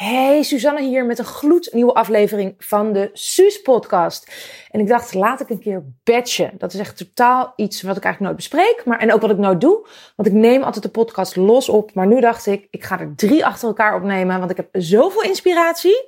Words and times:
Hey, 0.00 0.42
Suzanne 0.42 0.82
hier 0.82 1.06
met 1.06 1.18
een 1.18 1.24
gloednieuwe 1.24 1.94
aflevering 1.94 2.54
van 2.58 2.92
de 2.92 3.10
Suus 3.12 3.62
podcast. 3.62 4.32
En 4.70 4.80
ik 4.80 4.88
dacht, 4.88 5.14
laat 5.14 5.40
ik 5.40 5.50
een 5.50 5.58
keer 5.58 5.84
batchen. 6.04 6.52
Dat 6.58 6.72
is 6.72 6.80
echt 6.80 6.96
totaal 6.96 7.52
iets 7.56 7.82
wat 7.82 7.96
ik 7.96 8.04
eigenlijk 8.04 8.20
nooit 8.20 8.36
bespreek, 8.36 8.82
maar 8.84 8.98
en 8.98 9.12
ook 9.12 9.20
wat 9.20 9.30
ik 9.30 9.36
nooit 9.36 9.60
doe. 9.60 9.86
Want 10.16 10.28
ik 10.28 10.34
neem 10.34 10.62
altijd 10.62 10.82
de 10.82 10.90
podcast 10.90 11.36
los 11.36 11.68
op, 11.68 11.94
maar 11.94 12.06
nu 12.06 12.20
dacht 12.20 12.46
ik, 12.46 12.66
ik 12.70 12.84
ga 12.84 13.00
er 13.00 13.12
drie 13.16 13.46
achter 13.46 13.68
elkaar 13.68 13.94
opnemen, 13.94 14.38
want 14.38 14.50
ik 14.50 14.56
heb 14.56 14.68
zoveel 14.72 15.22
inspiratie. 15.22 16.04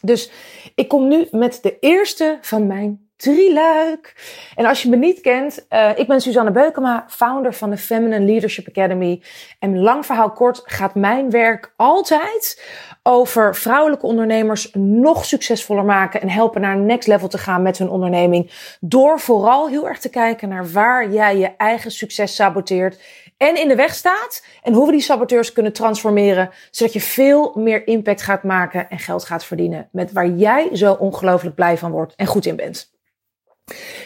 Dus 0.00 0.30
ik 0.74 0.88
kom 0.88 1.08
nu 1.08 1.28
met 1.30 1.58
de 1.62 1.78
eerste 1.78 2.38
van 2.40 2.66
mijn 2.66 3.07
drieluik. 3.18 4.14
En 4.54 4.66
als 4.66 4.82
je 4.82 4.88
me 4.88 4.96
niet 4.96 5.20
kent, 5.20 5.66
uh, 5.70 5.90
ik 5.94 6.06
ben 6.06 6.20
Suzanne 6.20 6.50
Beukema, 6.50 7.04
founder 7.08 7.54
van 7.54 7.70
de 7.70 7.76
Feminine 7.76 8.24
Leadership 8.24 8.68
Academy. 8.68 9.22
En 9.58 9.78
lang 9.78 10.06
verhaal 10.06 10.32
kort 10.32 10.62
gaat 10.64 10.94
mijn 10.94 11.30
werk 11.30 11.72
altijd 11.76 12.64
over 13.02 13.54
vrouwelijke 13.54 14.06
ondernemers 14.06 14.70
nog 14.78 15.24
succesvoller 15.24 15.84
maken 15.84 16.20
en 16.20 16.28
helpen 16.28 16.60
naar 16.60 16.76
next 16.76 17.08
level 17.08 17.28
te 17.28 17.38
gaan 17.38 17.62
met 17.62 17.78
hun 17.78 17.88
onderneming. 17.88 18.76
Door 18.80 19.20
vooral 19.20 19.68
heel 19.68 19.88
erg 19.88 19.98
te 19.98 20.10
kijken 20.10 20.48
naar 20.48 20.70
waar 20.70 21.10
jij 21.10 21.36
je 21.38 21.56
eigen 21.56 21.90
succes 21.90 22.34
saboteert 22.34 23.00
en 23.36 23.60
in 23.60 23.68
de 23.68 23.74
weg 23.74 23.94
staat. 23.94 24.44
En 24.62 24.72
hoe 24.72 24.86
we 24.86 24.92
die 24.92 25.00
saboteurs 25.00 25.52
kunnen 25.52 25.72
transformeren, 25.72 26.50
zodat 26.70 26.92
je 26.92 27.00
veel 27.00 27.52
meer 27.54 27.86
impact 27.86 28.22
gaat 28.22 28.42
maken 28.42 28.90
en 28.90 28.98
geld 28.98 29.24
gaat 29.24 29.44
verdienen 29.44 29.88
met 29.92 30.12
waar 30.12 30.28
jij 30.28 30.76
zo 30.76 30.92
ongelooflijk 30.92 31.54
blij 31.54 31.78
van 31.78 31.90
wordt 31.90 32.14
en 32.16 32.26
goed 32.26 32.46
in 32.46 32.56
bent. 32.56 32.96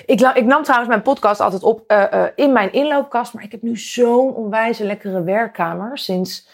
Ik, 0.06 0.20
ik, 0.20 0.44
nam 0.44 0.62
trouwens 0.62 0.90
mijn 0.90 1.02
podcast 1.02 1.40
altijd 1.40 1.62
op 1.62 1.84
uh, 1.86 2.04
uh, 2.14 2.24
in 2.34 2.52
mijn 2.52 2.72
inloopkast. 2.72 3.34
Maar 3.34 3.42
ik 3.42 3.52
heb 3.52 3.62
nu 3.62 3.76
zo'n 3.76 4.34
onwijze 4.34 4.84
lekkere 4.84 5.22
werkkamer. 5.22 5.98
Sinds, 5.98 6.48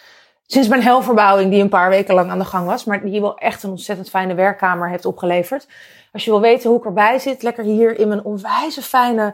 sinds 0.45 0.67
mijn 0.67 0.83
helverbouwing, 0.83 1.51
die 1.51 1.61
een 1.61 1.69
paar 1.69 1.89
weken 1.89 2.13
lang 2.15 2.29
aan 2.29 2.39
de 2.39 2.45
gang 2.45 2.65
was. 2.65 2.83
Maar 2.83 3.01
die 3.01 3.21
wel 3.21 3.37
echt 3.37 3.63
een 3.63 3.69
ontzettend 3.69 4.09
fijne 4.09 4.33
werkkamer 4.33 4.89
heeft 4.89 5.05
opgeleverd. 5.05 5.67
Als 6.11 6.25
je 6.25 6.31
wil 6.31 6.41
weten 6.41 6.69
hoe 6.69 6.79
ik 6.79 6.85
erbij 6.85 7.19
zit, 7.19 7.43
lekker 7.43 7.63
hier 7.63 7.99
in 7.99 8.07
mijn 8.07 8.23
onwijze 8.23 8.81
fijne. 8.81 9.33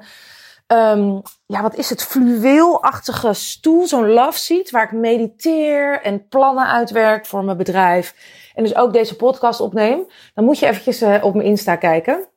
Um, 0.67 1.21
ja, 1.45 1.61
wat 1.61 1.75
is 1.75 1.89
het? 1.89 2.03
Fluweelachtige 2.03 3.33
stoel. 3.33 3.87
Zo'n 3.87 4.09
love 4.09 4.39
seat 4.39 4.69
waar 4.69 4.83
ik 4.83 4.91
mediteer 4.91 6.01
en 6.01 6.27
plannen 6.27 6.67
uitwerk 6.67 7.25
voor 7.25 7.43
mijn 7.43 7.57
bedrijf. 7.57 8.15
En 8.55 8.63
dus 8.63 8.75
ook 8.75 8.93
deze 8.93 9.15
podcast 9.15 9.59
opneem. 9.59 10.07
Dan 10.33 10.45
moet 10.45 10.59
je 10.59 10.65
eventjes 10.65 11.01
uh, 11.01 11.23
op 11.23 11.33
mijn 11.33 11.47
Insta 11.47 11.75
kijken. 11.75 12.27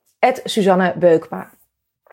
Suzanne 0.44 0.94
Beukma. 0.96 1.50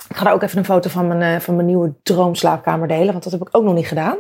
Ik 0.10 0.16
ga 0.16 0.24
daar 0.24 0.34
ook 0.34 0.42
even 0.42 0.58
een 0.58 0.66
foto 0.66 0.90
van 0.90 1.08
mijn, 1.08 1.36
uh, 1.36 1.40
van 1.40 1.56
mijn 1.56 1.68
nieuwe 1.68 1.94
droomslaapkamer 2.04 2.88
delen, 2.88 3.12
want 3.12 3.24
dat 3.24 3.32
heb 3.32 3.42
ik 3.42 3.50
ook 3.52 3.64
nog 3.64 3.74
niet 3.74 3.88
gedaan. 3.88 4.18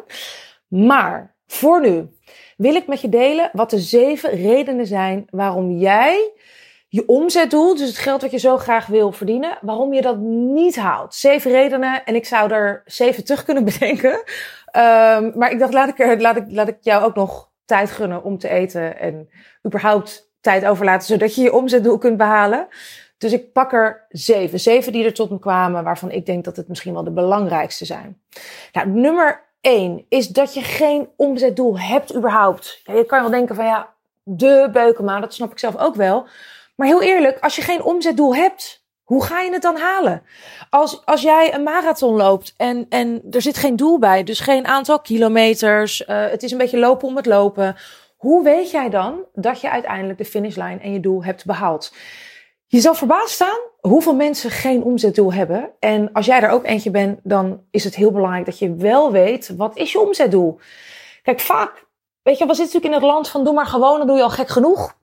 Maar 0.67 1.35
voor 1.47 1.81
nu 1.81 2.09
wil 2.57 2.75
ik 2.75 2.87
met 2.87 3.01
je 3.01 3.09
delen 3.09 3.49
wat 3.53 3.69
de 3.69 3.79
zeven 3.79 4.29
redenen 4.29 4.87
zijn 4.87 5.27
waarom 5.29 5.71
jij 5.71 6.31
je 6.87 7.07
omzetdoel, 7.07 7.75
dus 7.75 7.87
het 7.87 7.97
geld 7.97 8.21
wat 8.21 8.31
je 8.31 8.37
zo 8.37 8.57
graag 8.57 8.85
wil 8.85 9.11
verdienen, 9.11 9.57
waarom 9.61 9.93
je 9.93 10.01
dat 10.01 10.17
niet 10.17 10.75
haalt. 10.75 11.15
Zeven 11.15 11.51
redenen 11.51 12.05
en 12.05 12.15
ik 12.15 12.25
zou 12.25 12.51
er 12.51 12.81
zeven 12.85 13.25
terug 13.25 13.43
kunnen 13.43 13.63
bedenken. 13.73 14.13
Um, 14.13 15.31
maar 15.35 15.51
ik 15.51 15.59
dacht, 15.59 15.73
laat 15.73 15.87
ik, 15.87 16.21
laat, 16.21 16.35
ik, 16.35 16.45
laat 16.47 16.67
ik 16.67 16.77
jou 16.81 17.03
ook 17.03 17.15
nog 17.15 17.51
tijd 17.65 17.91
gunnen 17.91 18.23
om 18.23 18.37
te 18.37 18.49
eten 18.49 18.99
en 18.99 19.29
überhaupt 19.65 20.31
tijd 20.41 20.65
overlaten, 20.65 21.07
zodat 21.07 21.35
je 21.35 21.41
je 21.41 21.53
omzetdoel 21.53 21.97
kunt 21.97 22.17
behalen. 22.17 22.67
Dus 23.17 23.31
ik 23.31 23.51
pak 23.51 23.73
er 23.73 24.05
zeven. 24.09 24.59
Zeven 24.59 24.91
die 24.91 25.05
er 25.05 25.13
tot 25.13 25.29
me 25.29 25.39
kwamen, 25.39 25.83
waarvan 25.83 26.11
ik 26.11 26.25
denk 26.25 26.43
dat 26.43 26.55
het 26.55 26.67
misschien 26.67 26.93
wel 26.93 27.03
de 27.03 27.11
belangrijkste 27.11 27.85
zijn. 27.85 28.21
Nou, 28.71 28.87
nummer 28.87 29.43
één 29.61 30.05
is 30.09 30.27
dat 30.27 30.53
je 30.53 30.61
geen 30.61 31.09
omzetdoel 31.15 31.79
hebt 31.79 32.15
überhaupt. 32.15 32.81
Ja, 32.83 32.93
je 32.93 33.05
kan 33.05 33.21
wel 33.21 33.29
denken 33.29 33.55
van 33.55 33.65
ja, 33.65 33.93
de 34.23 34.69
beukema, 34.71 35.19
dat 35.19 35.33
snap 35.33 35.51
ik 35.51 35.59
zelf 35.59 35.77
ook 35.77 35.95
wel. 35.95 36.27
Maar 36.75 36.87
heel 36.87 37.01
eerlijk, 37.01 37.39
als 37.39 37.55
je 37.55 37.61
geen 37.61 37.83
omzetdoel 37.83 38.35
hebt, 38.35 38.83
hoe 39.03 39.23
ga 39.23 39.41
je 39.41 39.51
het 39.51 39.61
dan 39.61 39.77
halen? 39.77 40.23
Als, 40.69 41.05
als 41.05 41.21
jij 41.21 41.53
een 41.53 41.63
marathon 41.63 42.15
loopt 42.15 42.53
en, 42.57 42.85
en 42.89 43.21
er 43.31 43.41
zit 43.41 43.57
geen 43.57 43.75
doel 43.75 43.99
bij, 43.99 44.23
dus 44.23 44.39
geen 44.39 44.65
aantal 44.65 44.99
kilometers, 44.99 46.01
uh, 46.01 46.07
het 46.07 46.43
is 46.43 46.51
een 46.51 46.57
beetje 46.57 46.79
lopen 46.79 47.07
om 47.07 47.15
het 47.15 47.25
lopen. 47.25 47.75
Hoe 48.15 48.43
weet 48.43 48.71
jij 48.71 48.89
dan 48.89 49.19
dat 49.33 49.61
je 49.61 49.69
uiteindelijk 49.69 50.17
de 50.17 50.25
finishlijn 50.25 50.81
en 50.81 50.93
je 50.93 50.99
doel 50.99 51.23
hebt 51.23 51.45
behaald? 51.45 51.93
Je 52.67 52.79
zal 52.79 52.93
verbaasd 52.93 53.33
staan 53.33 53.59
hoeveel 53.79 54.15
mensen 54.15 54.51
geen 54.51 54.83
omzetdoel 54.83 55.33
hebben. 55.33 55.71
En 55.79 56.11
als 56.13 56.25
jij 56.25 56.41
er 56.41 56.49
ook 56.49 56.65
eentje 56.65 56.91
bent, 56.91 57.19
dan 57.23 57.63
is 57.71 57.83
het 57.83 57.95
heel 57.95 58.11
belangrijk 58.11 58.45
dat 58.45 58.59
je 58.59 58.75
wel 58.75 59.11
weet, 59.11 59.55
wat 59.57 59.77
is 59.77 59.91
je 59.91 59.99
omzetdoel? 59.99 60.59
Kijk, 61.23 61.39
vaak, 61.39 61.85
weet 62.21 62.37
je, 62.37 62.45
we 62.45 62.53
zitten 62.53 62.75
natuurlijk 62.75 62.93
in 62.93 63.07
het 63.07 63.13
land 63.13 63.29
van 63.29 63.43
doe 63.43 63.53
maar 63.53 63.65
gewoon, 63.65 63.97
dan 63.97 64.07
doe 64.07 64.17
je 64.17 64.23
al 64.23 64.29
gek 64.29 64.47
genoeg. 64.47 64.97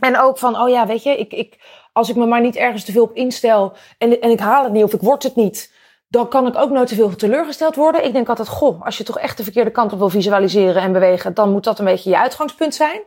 En 0.00 0.18
ook 0.18 0.38
van, 0.38 0.60
oh 0.60 0.68
ja, 0.68 0.86
weet 0.86 1.02
je, 1.02 1.16
ik, 1.18 1.32
ik, 1.32 1.58
als 1.92 2.08
ik 2.08 2.16
me 2.16 2.26
maar 2.26 2.40
niet 2.40 2.56
ergens 2.56 2.84
te 2.84 2.92
veel 2.92 3.02
op 3.02 3.14
instel 3.14 3.72
en, 3.98 4.20
en 4.20 4.30
ik 4.30 4.40
haal 4.40 4.64
het 4.64 4.72
niet 4.72 4.84
of 4.84 4.92
ik 4.92 5.00
word 5.00 5.22
het 5.22 5.36
niet, 5.36 5.72
dan 6.16 6.28
kan 6.28 6.46
ik 6.46 6.56
ook 6.56 6.70
nooit 6.70 6.88
te 6.88 6.94
veel 6.94 7.16
teleurgesteld 7.16 7.74
worden. 7.74 8.04
Ik 8.04 8.12
denk 8.12 8.28
altijd, 8.28 8.48
goh, 8.48 8.82
als 8.82 8.98
je 8.98 9.04
toch 9.04 9.18
echt 9.18 9.36
de 9.36 9.42
verkeerde 9.42 9.70
kant 9.70 9.92
op 9.92 9.98
wil 9.98 10.08
visualiseren 10.08 10.82
en 10.82 10.92
bewegen, 10.92 11.34
dan 11.34 11.52
moet 11.52 11.64
dat 11.64 11.78
een 11.78 11.84
beetje 11.84 12.10
je 12.10 12.18
uitgangspunt 12.18 12.74
zijn. 12.74 13.00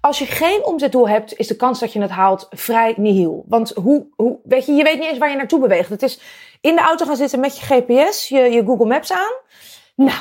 Als 0.00 0.18
je 0.18 0.26
geen 0.26 0.64
omzetdoel 0.64 1.08
hebt, 1.08 1.36
is 1.36 1.46
de 1.46 1.56
kans 1.56 1.80
dat 1.80 1.92
je 1.92 2.00
het 2.00 2.10
haalt 2.10 2.46
vrij 2.50 2.94
nihil. 2.96 3.44
Want 3.48 3.70
hoe, 3.70 4.06
hoe, 4.16 4.38
weet 4.44 4.66
je, 4.66 4.72
je 4.72 4.82
weet 4.82 4.98
niet 4.98 5.08
eens 5.08 5.18
waar 5.18 5.30
je 5.30 5.36
naartoe 5.36 5.60
beweegt. 5.60 5.88
Het 5.88 6.02
is 6.02 6.20
in 6.60 6.74
de 6.74 6.82
auto 6.82 7.06
gaan 7.06 7.16
zitten 7.16 7.40
met 7.40 7.58
je 7.58 7.64
GPS, 7.64 8.28
je, 8.28 8.38
je 8.38 8.64
Google 8.64 8.86
Maps 8.86 9.12
aan. 9.12 9.32
Nou, 9.96 10.18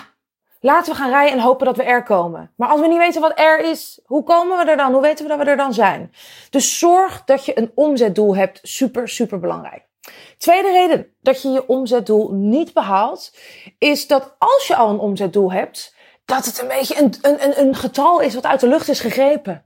laten 0.59 0.91
we 0.91 1.00
gaan 1.00 1.09
rijden 1.09 1.38
en 1.38 1.44
hopen 1.44 1.66
dat 1.66 1.78
we 1.78 1.84
er 1.84 2.03
komen. 2.03 2.51
Maar 2.56 2.69
als 2.69 2.80
we 2.80 2.88
niet 2.88 2.97
weten 2.97 3.22
wat 3.22 3.40
er 3.40 3.59
is, 3.59 4.00
hoe 4.06 4.24
komen 4.24 4.57
we 4.57 4.72
er 4.72 4.78
dan? 4.78 4.91
Hoe 4.91 5.01
weten 5.01 5.25
we 5.25 5.30
dat 5.30 5.40
we 5.40 5.50
er 5.50 5.57
dan 5.57 5.74
zijn? 5.74 6.13
Dus 6.50 6.80
zorg 6.80 7.24
dat 7.25 7.46
je 7.46 7.57
een 7.57 7.72
omzetdoel 7.75 8.35
hebt. 8.35 8.59
Super, 8.63 9.09
super 9.09 9.40
belangrijk. 9.40 9.90
Tweede 10.38 10.72
reden 10.72 11.16
dat 11.22 11.41
je 11.41 11.50
je 11.50 11.67
omzetdoel 11.67 12.31
niet 12.31 12.73
behaalt, 12.73 13.34
is 13.78 14.07
dat 14.07 14.35
als 14.38 14.67
je 14.67 14.75
al 14.75 14.89
een 14.89 15.00
omzetdoel 15.00 15.51
hebt, 15.51 15.95
dat 16.25 16.45
het 16.45 16.62
een 16.62 16.67
beetje 16.67 17.01
een, 17.01 17.13
een, 17.22 17.59
een 17.59 17.75
getal 17.75 18.19
is 18.19 18.34
wat 18.34 18.45
uit 18.45 18.59
de 18.59 18.67
lucht 18.67 18.88
is 18.88 19.00
gegrepen. 19.00 19.66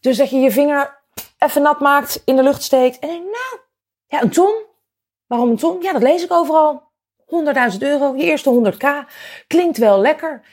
Dus 0.00 0.16
dat 0.16 0.30
je 0.30 0.36
je 0.36 0.50
vinger 0.50 1.02
even 1.38 1.62
nat 1.62 1.80
maakt, 1.80 2.22
in 2.24 2.36
de 2.36 2.42
lucht 2.42 2.62
steekt 2.62 2.98
en 2.98 3.08
denkt, 3.08 3.24
nou, 3.24 3.60
ja, 4.06 4.22
een 4.22 4.30
ton. 4.30 4.64
Waarom 5.26 5.50
een 5.50 5.56
ton? 5.56 5.82
Ja, 5.82 5.92
dat 5.92 6.02
lees 6.02 6.24
ik 6.24 6.32
overal. 6.32 6.82
100.000 7.72 7.78
euro, 7.78 8.16
je 8.16 8.24
eerste 8.24 8.74
100k. 8.74 9.10
Klinkt 9.46 9.78
wel 9.78 10.00
lekker. 10.00 10.44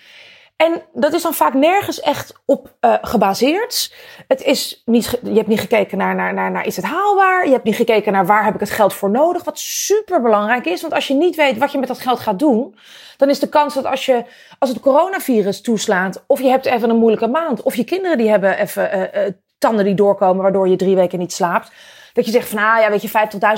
En 0.55 0.81
dat 0.93 1.13
is 1.13 1.21
dan 1.21 1.33
vaak 1.33 1.53
nergens 1.53 1.99
echt 1.99 2.33
op 2.45 2.75
uh, 2.81 2.95
gebaseerd. 3.01 3.93
Het 4.27 4.41
is 4.43 4.81
niet, 4.85 5.19
je 5.23 5.33
hebt 5.33 5.47
niet 5.47 5.59
gekeken 5.59 5.97
naar, 5.97 6.15
naar, 6.15 6.51
naar, 6.51 6.65
is 6.65 6.75
het 6.75 6.85
haalbaar? 6.85 7.45
Je 7.45 7.51
hebt 7.51 7.63
niet 7.63 7.75
gekeken 7.75 8.11
naar 8.11 8.25
waar 8.25 8.43
heb 8.43 8.53
ik 8.53 8.59
het 8.59 8.69
geld 8.69 8.93
voor 8.93 9.09
nodig? 9.09 9.43
Wat 9.43 9.59
super 9.59 10.21
belangrijk 10.21 10.65
is. 10.65 10.81
Want 10.81 10.93
als 10.93 11.07
je 11.07 11.13
niet 11.13 11.35
weet 11.35 11.57
wat 11.57 11.71
je 11.71 11.77
met 11.77 11.87
dat 11.87 11.99
geld 11.99 12.19
gaat 12.19 12.39
doen, 12.39 12.75
dan 13.17 13.29
is 13.29 13.39
de 13.39 13.49
kans 13.49 13.73
dat 13.73 13.85
als 13.85 14.05
je, 14.05 14.23
als 14.59 14.69
het 14.69 14.79
coronavirus 14.79 15.61
toeslaat, 15.61 16.23
of 16.27 16.41
je 16.41 16.49
hebt 16.49 16.65
even 16.65 16.89
een 16.89 16.97
moeilijke 16.97 17.27
maand, 17.27 17.61
of 17.61 17.75
je 17.75 17.83
kinderen 17.83 18.17
die 18.17 18.29
hebben 18.29 18.57
even 18.57 18.97
uh, 18.97 19.23
uh, 19.23 19.31
tanden 19.57 19.85
die 19.85 19.95
doorkomen, 19.95 20.43
waardoor 20.43 20.67
je 20.67 20.75
drie 20.75 20.95
weken 20.95 21.19
niet 21.19 21.33
slaapt. 21.33 21.71
Dat 22.13 22.25
je 22.25 22.31
zegt 22.31 22.49
van, 22.49 22.59
ah 22.59 22.79
ja, 22.79 22.89
weet 22.89 23.01
je, 23.01 23.09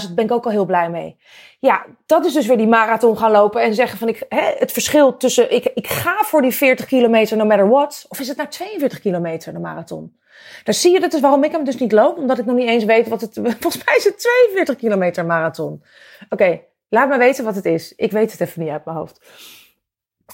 50.000 0.07 0.13
ben 0.13 0.25
ik 0.25 0.31
ook 0.31 0.45
al 0.45 0.51
heel 0.51 0.65
blij 0.65 0.89
mee. 0.89 1.17
Ja, 1.59 1.85
dat 2.05 2.25
is 2.25 2.33
dus 2.33 2.45
weer 2.45 2.57
die 2.57 2.67
marathon 2.67 3.17
gaan 3.17 3.31
lopen 3.31 3.61
en 3.61 3.75
zeggen 3.75 3.97
van, 3.97 4.07
ik, 4.07 4.25
hè, 4.29 4.51
het 4.57 4.71
verschil 4.71 5.17
tussen, 5.17 5.51
ik, 5.51 5.71
ik 5.73 5.87
ga 5.87 6.15
voor 6.23 6.41
die 6.41 6.51
40 6.51 6.85
kilometer 6.85 7.37
no 7.37 7.45
matter 7.45 7.69
what. 7.69 8.05
Of 8.07 8.19
is 8.19 8.27
het 8.27 8.37
nou 8.37 8.49
42 8.49 8.99
kilometer 8.99 9.53
de 9.53 9.59
marathon? 9.59 10.17
Daar 10.63 10.73
zie 10.73 10.91
je, 10.91 10.99
dat 10.99 11.13
is 11.13 11.19
waarom 11.19 11.43
ik 11.43 11.51
hem 11.51 11.63
dus 11.63 11.77
niet 11.77 11.91
loop. 11.91 12.17
Omdat 12.17 12.37
ik 12.37 12.45
nog 12.45 12.55
niet 12.55 12.67
eens 12.67 12.83
weet 12.83 13.07
wat 13.07 13.21
het, 13.21 13.33
volgens 13.59 13.83
mij 13.83 13.95
is 13.95 14.03
het 14.03 14.19
42 14.19 14.75
kilometer 14.75 15.25
marathon. 15.25 15.83
Oké, 16.29 16.61
laat 16.89 17.09
me 17.09 17.17
weten 17.17 17.43
wat 17.43 17.55
het 17.55 17.65
is. 17.65 17.93
Ik 17.95 18.11
weet 18.11 18.31
het 18.31 18.41
even 18.41 18.61
niet 18.61 18.71
uit 18.71 18.85
mijn 18.85 18.97
hoofd. 18.97 19.19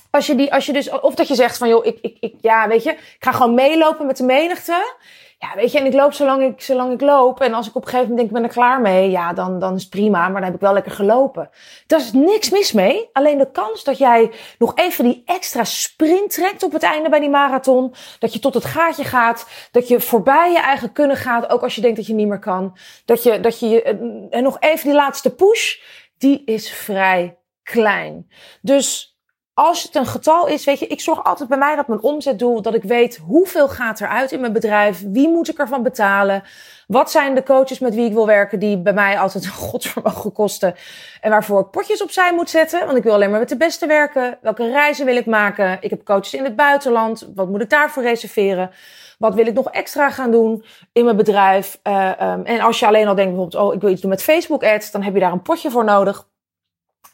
Als 0.10 0.28
je 0.28 0.36
die, 0.36 0.54
als 0.54 0.66
je 0.66 0.74
dus, 0.74 0.90
of 0.90 1.16
dat 1.16 1.28
je 1.28 1.36
zegt 1.36 1.58
van, 1.58 1.68
joh, 1.68 1.86
ik, 1.86 1.98
ik, 2.02 2.18
ik, 2.20 2.36
ja, 2.42 2.68
weet 2.68 2.84
je, 2.84 2.92
ik 2.92 3.16
ga 3.20 3.32
gewoon 3.32 3.54
meelopen 3.54 4.06
met 4.06 4.18
de 4.18 4.24
menigte. 4.24 4.96
Ja, 5.42 5.56
weet 5.56 5.72
je, 5.72 5.80
en 5.80 5.86
ik 5.86 5.94
loop 5.94 6.14
zolang 6.14 6.44
ik, 6.44 6.62
zolang 6.62 6.94
ik 6.94 7.02
loop. 7.02 7.40
En 7.42 7.54
als 7.54 7.68
ik 7.68 7.76
op 7.76 7.82
een 7.82 7.90
gegeven 7.90 8.10
moment 8.10 8.18
denk, 8.18 8.30
ik 8.30 8.36
ben 8.36 8.44
er 8.44 8.64
klaar 8.64 8.82
mee. 8.82 9.10
Ja, 9.10 9.34
dan, 9.34 9.60
dan 9.60 9.76
is 9.76 9.82
het 9.82 9.90
prima. 9.90 10.22
Maar 10.22 10.34
dan 10.34 10.44
heb 10.44 10.54
ik 10.54 10.60
wel 10.60 10.74
lekker 10.74 10.92
gelopen. 10.92 11.50
Daar 11.88 12.00
is 12.00 12.14
niks 12.14 12.50
mis 12.50 12.72
mee. 12.72 13.10
Alleen 13.14 13.38
de 13.38 13.52
kans 13.52 13.84
dat 13.84 13.98
jij 13.98 14.32
nog 14.58 14.76
even 14.76 15.04
die 15.04 15.22
extra 15.26 15.64
sprint 15.64 16.34
trekt 16.34 16.64
op 16.64 16.72
het 16.72 16.84
einde 16.84 17.10
bij 17.10 17.20
die 17.20 17.30
marathon. 17.30 17.94
Dat 18.20 18.34
je 18.34 18.40
tot 18.40 18.54
het 18.54 18.66
gaatje 18.66 19.04
gaat. 19.04 19.48
Dat 19.72 19.88
je 19.88 20.00
voorbij 20.00 20.52
je 20.52 20.60
eigen 20.60 20.92
kunnen 20.92 21.18
gaat. 21.18 21.50
Ook 21.50 21.62
als 21.62 21.76
je 21.76 21.82
denkt 21.82 21.98
dat 21.98 22.08
je 22.08 22.14
niet 22.14 22.28
meer 22.28 22.40
kan. 22.40 22.78
Dat 23.06 23.24
je, 23.24 23.40
dat 23.40 23.60
je, 23.60 23.82
en 24.30 24.44
nog 24.44 24.58
even 24.60 24.86
die 24.86 24.96
laatste 24.96 25.36
push. 25.36 25.76
Die 26.18 26.44
is 26.46 26.72
vrij 26.72 27.38
klein. 27.64 28.32
Dus 28.62 29.11
als 29.54 29.84
het 29.84 29.96
een 29.96 30.06
getal 30.06 30.48
is, 30.48 30.66
weet 30.66 30.80
je, 30.80 30.88
ik 30.88 31.02
zorg 31.02 31.24
altijd 31.24 31.50
bij 31.50 31.58
mij 31.58 31.76
dat 31.76 31.88
mijn 31.88 32.02
omzetdoel, 32.02 32.62
dat 32.62 32.74
ik 32.74 32.84
weet 32.84 33.18
hoeveel 33.18 33.68
gaat 33.68 34.02
eruit 34.02 34.32
in 34.32 34.40
mijn 34.40 34.54
bedrijf, 34.54 35.04
wie 35.08 35.30
moet 35.30 35.50
ik 35.50 35.58
ervan 35.58 35.84
betalen, 35.84 36.44
wat 36.88 37.12
zijn 37.12 37.36
de 37.36 37.44
coaches 37.44 37.80
met 37.80 37.96
wie 37.96 38.06
ik 38.06 38.14
wil 38.14 38.26
werken 38.26 38.60
die 38.60 38.78
bij 38.78 38.94
mij 38.94 39.20
altijd 39.20 39.44
een 39.46 39.52
godsvermogen 39.52 40.32
kosten 40.32 40.76
en 41.22 41.30
waarvoor 41.30 41.60
ik 41.60 41.70
potjes 41.70 42.04
opzij 42.04 42.34
moet 42.34 42.50
zetten, 42.50 42.86
want 42.86 42.98
ik 42.98 43.04
wil 43.04 43.14
alleen 43.14 43.30
maar 43.30 43.40
met 43.40 43.50
de 43.50 43.58
beste 43.58 43.88
werken. 43.88 44.38
Welke 44.42 44.70
reizen 44.70 45.06
wil 45.06 45.16
ik 45.16 45.26
maken? 45.26 45.78
Ik 45.82 45.90
heb 45.90 46.04
coaches 46.04 46.34
in 46.34 46.44
het 46.44 46.56
buitenland, 46.56 47.30
wat 47.36 47.50
moet 47.50 47.62
ik 47.62 47.70
daarvoor 47.70 48.04
reserveren? 48.04 48.72
Wat 49.18 49.36
wil 49.36 49.46
ik 49.46 49.54
nog 49.54 49.70
extra 49.70 50.10
gaan 50.10 50.32
doen 50.32 50.64
in 50.94 51.04
mijn 51.04 51.18
bedrijf? 51.18 51.80
Uh, 51.84 52.12
um, 52.22 52.46
en 52.46 52.60
als 52.60 52.80
je 52.80 52.88
alleen 52.88 53.08
al 53.08 53.16
denkt 53.16 53.32
bijvoorbeeld, 53.32 53.64
oh, 53.64 53.74
ik 53.74 53.82
wil 53.82 53.90
iets 53.90 54.02
doen 54.02 54.10
met 54.10 54.24
Facebook 54.24 54.64
ads, 54.64 54.92
dan 54.92 55.02
heb 55.02 55.14
je 55.14 55.20
daar 55.20 55.32
een 55.32 55.42
potje 55.42 55.72
voor 55.72 55.84
nodig. 55.84 56.28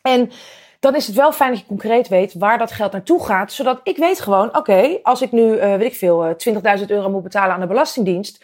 En 0.02 0.32
dan 0.80 0.96
is 0.96 1.08
het 1.08 1.16
wel 1.16 1.32
fijn 1.32 1.52
dat 1.52 1.60
je 1.60 1.66
concreet 1.66 2.08
weet 2.08 2.34
waar 2.34 2.58
dat 2.58 2.72
geld 2.72 2.92
naartoe 2.92 3.26
gaat. 3.26 3.52
Zodat 3.52 3.80
ik 3.84 3.98
weet 3.98 4.20
gewoon, 4.20 4.58
oké, 4.58 5.00
als 5.04 5.22
ik 5.22 5.32
nu, 5.32 5.54
uh, 5.54 5.76
weet 5.76 5.92
ik 5.92 5.96
veel, 5.96 6.36
20.000 6.80 6.86
euro 6.88 7.10
moet 7.10 7.24
betalen 7.24 7.54
aan 7.54 7.60
de 7.60 7.68
Belastingdienst. 7.68 8.44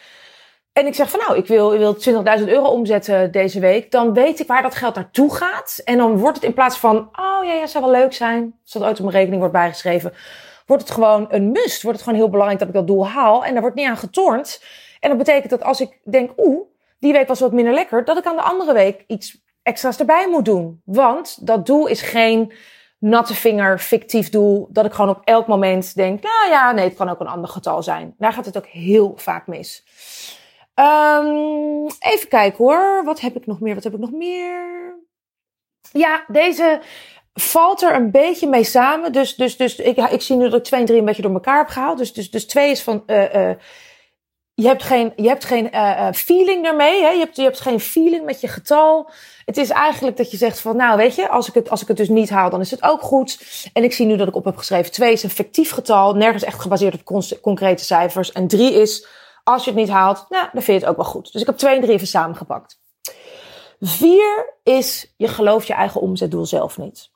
En 0.74 0.86
ik 0.86 0.94
zeg 0.94 1.10
van 1.10 1.20
nou, 1.26 1.38
ik 1.38 1.46
wil, 1.46 1.72
ik 1.72 1.78
wil 1.78 1.96
20.000 2.38 2.48
euro 2.48 2.66
omzetten 2.66 3.32
deze 3.32 3.60
week. 3.60 3.90
Dan 3.90 4.12
weet 4.12 4.40
ik 4.40 4.46
waar 4.46 4.62
dat 4.62 4.74
geld 4.74 4.94
naartoe 4.94 5.34
gaat. 5.34 5.80
En 5.84 5.96
dan 5.98 6.18
wordt 6.18 6.36
het 6.36 6.44
in 6.44 6.54
plaats 6.54 6.78
van, 6.78 6.96
oh 6.96 7.44
ja, 7.44 7.52
ja, 7.52 7.66
zou 7.66 7.84
wel 7.84 7.92
leuk 7.92 8.12
zijn. 8.12 8.54
Als 8.62 8.72
dat 8.72 8.82
ooit 8.82 8.98
op 8.98 9.04
mijn 9.04 9.16
rekening 9.16 9.38
wordt 9.38 9.54
bijgeschreven. 9.54 10.12
Wordt 10.66 10.82
het 10.82 10.92
gewoon 10.92 11.26
een 11.30 11.50
must. 11.50 11.82
Wordt 11.82 11.98
het 11.98 12.06
gewoon 12.06 12.18
heel 12.18 12.30
belangrijk 12.30 12.60
dat 12.60 12.68
ik 12.68 12.74
dat 12.74 12.86
doel 12.86 13.08
haal. 13.08 13.44
En 13.44 13.52
daar 13.52 13.60
wordt 13.60 13.76
niet 13.76 13.88
aan 13.88 13.96
getornd. 13.96 14.62
En 15.00 15.08
dat 15.08 15.18
betekent 15.18 15.50
dat 15.50 15.62
als 15.62 15.80
ik 15.80 15.98
denk, 16.04 16.30
oeh, 16.36 16.66
die 16.98 17.12
week 17.12 17.28
was 17.28 17.40
wat 17.40 17.52
minder 17.52 17.74
lekker. 17.74 18.04
Dat 18.04 18.18
ik 18.18 18.24
aan 18.24 18.36
de 18.36 18.42
andere 18.42 18.72
week 18.72 19.04
iets 19.06 19.43
extra's 19.64 19.98
erbij 19.98 20.28
moet 20.28 20.44
doen. 20.44 20.80
Want 20.84 21.46
dat 21.46 21.66
doel 21.66 21.86
is 21.86 22.02
geen 22.02 22.52
natte 22.98 23.34
vinger, 23.34 23.78
fictief 23.78 24.30
doel. 24.30 24.68
Dat 24.70 24.84
ik 24.84 24.92
gewoon 24.92 25.16
op 25.16 25.20
elk 25.24 25.46
moment 25.46 25.94
denk, 25.94 26.22
nou 26.22 26.50
ja, 26.50 26.72
nee, 26.72 26.84
het 26.84 26.96
kan 26.96 27.08
ook 27.08 27.20
een 27.20 27.26
ander 27.26 27.50
getal 27.50 27.82
zijn. 27.82 28.14
Daar 28.18 28.32
gaat 28.32 28.44
het 28.44 28.56
ook 28.56 28.66
heel 28.66 29.12
vaak 29.16 29.46
mis. 29.46 29.84
Um, 30.74 31.86
even 31.98 32.28
kijken 32.28 32.64
hoor. 32.64 33.02
Wat 33.04 33.20
heb 33.20 33.36
ik 33.36 33.46
nog 33.46 33.60
meer? 33.60 33.74
Wat 33.74 33.84
heb 33.84 33.92
ik 33.94 34.00
nog 34.00 34.12
meer? 34.12 34.62
Ja, 35.92 36.24
deze 36.26 36.80
valt 37.32 37.82
er 37.82 37.94
een 37.94 38.10
beetje 38.10 38.48
mee 38.48 38.64
samen. 38.64 39.12
Dus, 39.12 39.34
dus, 39.36 39.56
dus 39.56 39.76
ik, 39.76 39.96
ik 39.96 40.22
zie 40.22 40.36
nu 40.36 40.44
dat 40.44 40.58
ik 40.58 40.64
twee 40.64 40.80
en 40.80 40.86
drie 40.86 40.98
een 40.98 41.04
beetje 41.04 41.22
door 41.22 41.32
elkaar 41.32 41.58
heb 41.58 41.68
gehaald. 41.68 41.98
Dus, 41.98 42.12
dus, 42.12 42.30
dus 42.30 42.46
twee 42.46 42.70
is 42.70 42.82
van. 42.82 43.02
Uh, 43.06 43.50
je 44.54 44.66
hebt 44.66 44.82
geen, 44.82 45.12
je 45.16 45.28
hebt 45.28 45.44
geen 45.44 45.68
uh, 45.74 46.08
feeling 46.12 46.66
ermee. 46.66 47.02
Hè? 47.02 47.08
Je, 47.08 47.18
hebt, 47.18 47.36
je 47.36 47.42
hebt 47.42 47.60
geen 47.60 47.80
feeling 47.80 48.24
met 48.24 48.40
je 48.40 48.48
getal. 48.48 49.10
Het 49.44 49.56
is 49.56 49.70
eigenlijk 49.70 50.16
dat 50.16 50.30
je 50.30 50.36
zegt 50.36 50.60
van, 50.60 50.76
nou 50.76 50.96
weet 50.96 51.14
je, 51.14 51.28
als 51.28 51.48
ik, 51.48 51.54
het, 51.54 51.70
als 51.70 51.82
ik 51.82 51.88
het 51.88 51.96
dus 51.96 52.08
niet 52.08 52.30
haal, 52.30 52.50
dan 52.50 52.60
is 52.60 52.70
het 52.70 52.82
ook 52.82 53.02
goed. 53.02 53.38
En 53.72 53.84
ik 53.84 53.92
zie 53.92 54.06
nu 54.06 54.16
dat 54.16 54.28
ik 54.28 54.36
op 54.36 54.44
heb 54.44 54.56
geschreven, 54.56 54.92
twee 54.92 55.12
is 55.12 55.22
een 55.22 55.30
fictief 55.30 55.70
getal. 55.70 56.14
Nergens 56.14 56.44
echt 56.44 56.60
gebaseerd 56.60 56.94
op 56.94 57.40
concrete 57.40 57.84
cijfers. 57.84 58.32
En 58.32 58.48
drie 58.48 58.72
is 58.72 59.06
als 59.44 59.64
je 59.64 59.70
het 59.70 59.78
niet 59.78 59.88
haalt, 59.88 60.24
nou, 60.28 60.48
dan 60.52 60.62
vind 60.62 60.80
je 60.80 60.86
het 60.86 60.86
ook 60.86 60.96
wel 60.96 61.12
goed. 61.12 61.32
Dus 61.32 61.40
ik 61.40 61.46
heb 61.46 61.56
twee 61.56 61.74
en 61.74 61.80
drie 61.80 61.94
even 61.94 62.06
samengepakt. 62.06 62.80
Vier 63.80 64.54
is, 64.62 65.14
je 65.16 65.28
gelooft 65.28 65.66
je 65.66 65.72
eigen 65.72 66.00
omzetdoel 66.00 66.46
zelf 66.46 66.78
niet. 66.78 67.10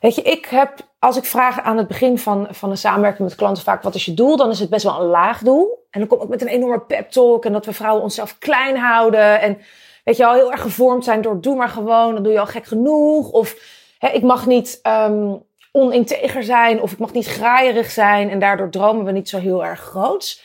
Weet 0.00 0.14
je, 0.14 0.22
ik 0.22 0.46
heb, 0.46 0.88
als 0.98 1.16
ik 1.16 1.24
vraag 1.24 1.60
aan 1.60 1.76
het 1.76 1.88
begin 1.88 2.18
van, 2.18 2.46
van 2.50 2.70
een 2.70 2.78
samenwerking 2.78 3.28
met 3.28 3.36
klanten 3.36 3.62
vaak, 3.62 3.82
wat 3.82 3.94
is 3.94 4.04
je 4.04 4.14
doel? 4.14 4.36
Dan 4.36 4.50
is 4.50 4.58
het 4.58 4.70
best 4.70 4.84
wel 4.84 5.00
een 5.00 5.06
laag 5.06 5.38
doel. 5.42 5.85
En 5.96 6.02
dan 6.02 6.18
kom 6.18 6.22
ik 6.22 6.28
met 6.28 6.42
een 6.42 6.48
enorme 6.48 6.80
pep 6.80 7.10
talk 7.10 7.44
en 7.44 7.52
dat 7.52 7.66
we 7.66 7.72
vrouwen 7.72 8.02
onszelf 8.02 8.38
klein 8.38 8.76
houden. 8.76 9.40
En 9.40 9.58
weet 10.04 10.16
je 10.16 10.26
al 10.26 10.34
heel 10.34 10.50
erg 10.52 10.60
gevormd 10.60 11.04
zijn 11.04 11.22
door 11.22 11.40
doe 11.40 11.56
maar 11.56 11.68
gewoon, 11.68 12.14
dan 12.14 12.22
doe 12.22 12.32
je 12.32 12.40
al 12.40 12.46
gek 12.46 12.64
genoeg. 12.64 13.30
Of 13.30 13.56
hè, 13.98 14.08
ik 14.08 14.22
mag 14.22 14.46
niet 14.46 14.80
um, 14.82 15.42
oninteger 15.72 16.42
zijn 16.42 16.82
of 16.82 16.92
ik 16.92 16.98
mag 16.98 17.12
niet 17.12 17.26
graaierig 17.26 17.90
zijn. 17.90 18.30
En 18.30 18.38
daardoor 18.38 18.70
dromen 18.70 19.04
we 19.04 19.12
niet 19.12 19.28
zo 19.28 19.38
heel 19.38 19.64
erg 19.64 19.80
groots. 19.80 20.42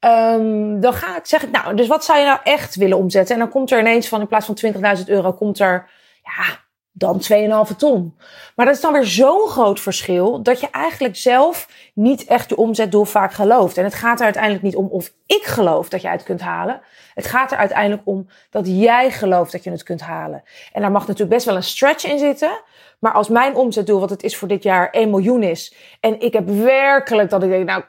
Um, 0.00 0.80
dan 0.80 0.92
ga 0.92 1.16
ik, 1.16 1.26
zeg 1.26 1.42
ik, 1.42 1.50
nou, 1.50 1.74
dus 1.74 1.86
wat 1.86 2.04
zou 2.04 2.18
je 2.18 2.24
nou 2.24 2.38
echt 2.42 2.74
willen 2.74 2.98
omzetten? 2.98 3.34
En 3.34 3.40
dan 3.40 3.50
komt 3.50 3.70
er 3.70 3.78
ineens 3.78 4.08
van, 4.08 4.20
in 4.20 4.26
plaats 4.26 4.46
van 4.46 4.58
20.000 4.98 5.04
euro, 5.06 5.32
komt 5.32 5.58
er, 5.58 5.90
ja, 6.22 6.65
dan 6.98 7.20
2,5 7.68 7.76
ton. 7.76 8.16
Maar 8.54 8.66
dat 8.66 8.74
is 8.74 8.80
dan 8.80 8.92
weer 8.92 9.04
zo'n 9.04 9.48
groot 9.48 9.80
verschil 9.80 10.42
dat 10.42 10.60
je 10.60 10.70
eigenlijk 10.70 11.16
zelf 11.16 11.68
niet 11.94 12.24
echt 12.24 12.48
je 12.48 12.56
omzetdoel 12.56 13.04
vaak 13.04 13.32
gelooft. 13.32 13.78
En 13.78 13.84
het 13.84 13.94
gaat 13.94 14.18
er 14.18 14.24
uiteindelijk 14.24 14.62
niet 14.62 14.76
om 14.76 14.86
of 14.86 15.12
ik 15.26 15.42
geloof 15.44 15.88
dat 15.88 16.02
jij 16.02 16.12
het 16.12 16.22
kunt 16.22 16.40
halen. 16.40 16.80
Het 17.14 17.26
gaat 17.26 17.52
er 17.52 17.58
uiteindelijk 17.58 18.02
om 18.04 18.28
dat 18.50 18.66
jij 18.66 19.10
gelooft 19.10 19.52
dat 19.52 19.64
je 19.64 19.70
het 19.70 19.82
kunt 19.82 20.00
halen. 20.00 20.42
En 20.72 20.80
daar 20.80 20.90
mag 20.90 21.02
natuurlijk 21.02 21.30
best 21.30 21.46
wel 21.46 21.56
een 21.56 21.62
stretch 21.62 22.04
in 22.04 22.18
zitten. 22.18 22.60
Maar 22.98 23.12
als 23.12 23.28
mijn 23.28 23.54
omzetdoel, 23.54 24.00
wat 24.00 24.10
het 24.10 24.22
is 24.22 24.36
voor 24.36 24.48
dit 24.48 24.62
jaar, 24.62 24.90
1 24.90 25.10
miljoen 25.10 25.42
is. 25.42 25.74
En 26.00 26.20
ik 26.20 26.32
heb 26.32 26.48
werkelijk 26.48 27.30
dat 27.30 27.42
ik 27.42 27.48
denk, 27.48 27.68
nou, 27.68 27.82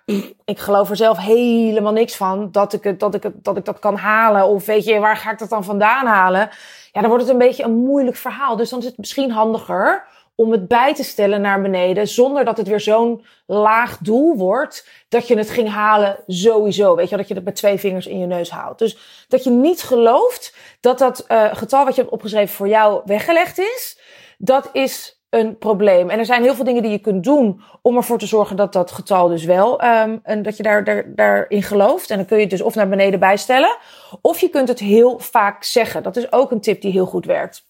ik 0.46 0.60
geloof 0.60 0.90
er 0.90 0.96
zelf 0.96 1.18
helemaal 1.18 1.92
niks 1.92 2.16
van. 2.16 2.52
Dat 2.52 2.74
ik, 2.74 2.84
het, 2.84 3.00
dat, 3.00 3.16
ik 3.16 3.24
het, 3.24 3.44
dat 3.44 3.58
ik 3.58 3.66
dat 3.66 3.80
kan 3.80 3.96
halen. 3.96 4.48
Of 4.48 4.66
weet 4.66 4.86
je, 4.86 5.00
waar 5.00 5.18
ga 5.18 5.32
ik 5.32 5.40
dat 5.40 5.50
dan 5.50 5.64
vandaan 5.64 6.06
halen? 6.06 6.50
Ja, 6.92 7.02
dan 7.02 7.10
wordt 7.10 7.24
het 7.24 7.34
een 7.34 7.40
beetje 7.40 7.64
een 7.64 7.76
moeilijk 7.76 8.18
verhaal. 8.18 8.56
Dus 8.56 8.70
dan 8.70 8.80
is 8.80 8.86
het 8.86 8.98
misschien 8.98 9.32
handiger 9.32 10.06
om 10.36 10.52
het 10.52 10.68
bij 10.68 10.94
te 10.94 11.04
stellen 11.04 11.42
naar 11.42 11.62
beneden. 11.62 12.08
Zonder 12.08 12.46
dat 12.46 12.58
het 12.58 12.68
weer 12.68 12.80
zo'n 12.80 13.26
laag 13.46 13.98
doel 13.98 14.36
wordt. 14.38 14.88
Dat 15.10 15.28
je 15.28 15.38
het 15.38 15.50
ging 15.50 15.70
halen 15.70 16.18
sowieso. 16.28 16.96
Weet 16.96 17.10
je, 17.10 17.18
dat 17.18 17.28
je 17.28 17.34
het 17.34 17.44
met 17.44 17.56
twee 17.56 17.78
vingers 17.78 18.08
in 18.08 18.20
je 18.20 18.26
neus 18.26 18.50
haalt. 18.50 18.80
Dus 18.80 19.26
dat 19.28 19.44
je 19.44 19.50
niet 19.50 19.82
gelooft 19.82 20.56
dat 20.80 20.98
dat 20.98 21.26
uh, 21.28 21.56
getal 21.56 21.86
wat 21.86 21.96
je 21.96 22.02
hebt 22.02 22.14
opgeschreven 22.14 22.56
voor 22.56 22.68
jou 22.68 23.02
weggelegd 23.06 23.58
is. 23.58 24.00
Dat 24.38 24.70
is 24.74 25.18
een 25.30 25.58
probleem. 25.58 26.10
En 26.10 26.20
er 26.20 26.26
zijn 26.26 26.42
heel 26.42 26.56
veel 26.56 26.66
dingen 26.66 26.82
die 26.82 26.92
je 26.92 27.00
kunt 27.00 27.24
doen 27.24 27.62
om 27.82 27.96
ervoor 27.96 28.18
te 28.18 28.26
zorgen 28.26 28.56
dat 28.56 28.74
dat 28.74 28.92
getal 28.92 29.28
dus 29.28 29.44
wel, 29.44 29.84
um, 29.84 30.20
en 30.24 30.42
dat 30.42 30.58
je 30.58 30.64
daar, 30.64 30.84
daar, 30.84 31.16
daarin 31.16 31.64
gelooft. 31.64 32.10
En 32.10 32.18
dan 32.18 32.26
kun 32.26 32.36
je 32.36 32.42
het 32.42 32.52
dus 32.52 32.62
of 32.62 32.76
naar 32.76 32.90
beneden 32.90 33.20
bijstellen, 33.20 33.78
of 34.22 34.40
je 34.40 34.50
kunt 34.50 34.68
het 34.68 34.80
heel 34.80 35.20
vaak 35.20 35.64
zeggen. 35.64 36.04
Dat 36.04 36.16
is 36.16 36.32
ook 36.32 36.52
een 36.52 36.62
tip 36.62 36.82
die 36.82 36.92
heel 36.92 37.06
goed 37.06 37.26
werkt. 37.26 37.66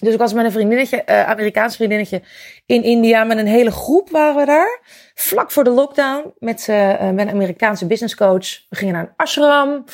Dus 0.00 0.12
ik 0.12 0.18
was 0.18 0.32
met 0.32 0.44
een 0.44 0.52
vriendinnetje, 0.52 1.02
uh, 1.06 1.28
Amerikaans 1.28 1.76
vriendinnetje, 1.76 2.22
in 2.66 2.82
India 2.82 3.24
met 3.24 3.38
een 3.38 3.46
hele 3.46 3.70
groep 3.70 4.10
waren 4.10 4.36
we 4.36 4.44
daar. 4.44 4.80
Vlak 5.14 5.50
voor 5.50 5.64
de 5.64 5.70
lockdown 5.70 6.34
met, 6.38 6.66
uh, 6.70 7.10
met 7.10 7.26
een 7.26 7.34
Amerikaanse 7.34 7.86
business 7.86 8.14
coach. 8.14 8.68
We 8.68 8.76
gingen 8.76 8.94
naar 8.94 9.02
een 9.02 9.12
ashram. 9.16 9.84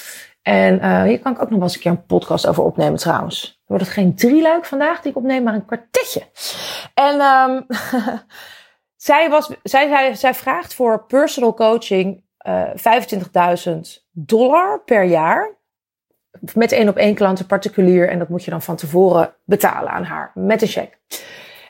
En 0.43 1.05
hier 1.05 1.19
kan 1.19 1.33
ik 1.33 1.43
ook 1.43 1.51
nog 1.51 1.59
wel 1.59 1.63
eens 1.63 1.75
een 1.75 1.81
keer 1.81 1.91
een 1.91 2.07
podcast 2.07 2.47
over 2.47 2.65
opnemen 2.65 2.99
trouwens. 2.99 3.58
Wordt 3.69 3.85
het 3.85 3.93
geen 3.93 4.15
drieluik 4.15 4.65
vandaag 4.65 5.01
die 5.01 5.11
ik 5.11 5.17
opneem, 5.17 5.43
maar 5.43 5.55
een 5.55 5.65
kwartetje. 5.65 6.23
En 6.95 7.21
um, 7.21 7.67
zij, 9.09 9.31
was, 9.31 9.51
zij, 9.63 9.89
zij, 9.89 10.15
zij 10.15 10.35
vraagt 10.35 10.75
voor 10.75 11.05
personal 11.07 11.55
coaching 11.55 12.23
uh, 12.47 12.71
25.000 13.67 13.79
dollar 14.11 14.83
per 14.85 15.05
jaar. 15.05 15.57
Met 16.55 16.73
één 16.73 16.89
op 16.89 16.97
één 16.97 17.15
klanten 17.15 17.47
particulier. 17.47 18.09
En 18.09 18.19
dat 18.19 18.29
moet 18.29 18.45
je 18.45 18.51
dan 18.51 18.63
van 18.63 18.77
tevoren 18.77 19.35
betalen 19.45 19.91
aan 19.91 20.05
haar. 20.05 20.31
Met 20.35 20.63
een 20.63 20.69
check. 20.69 20.99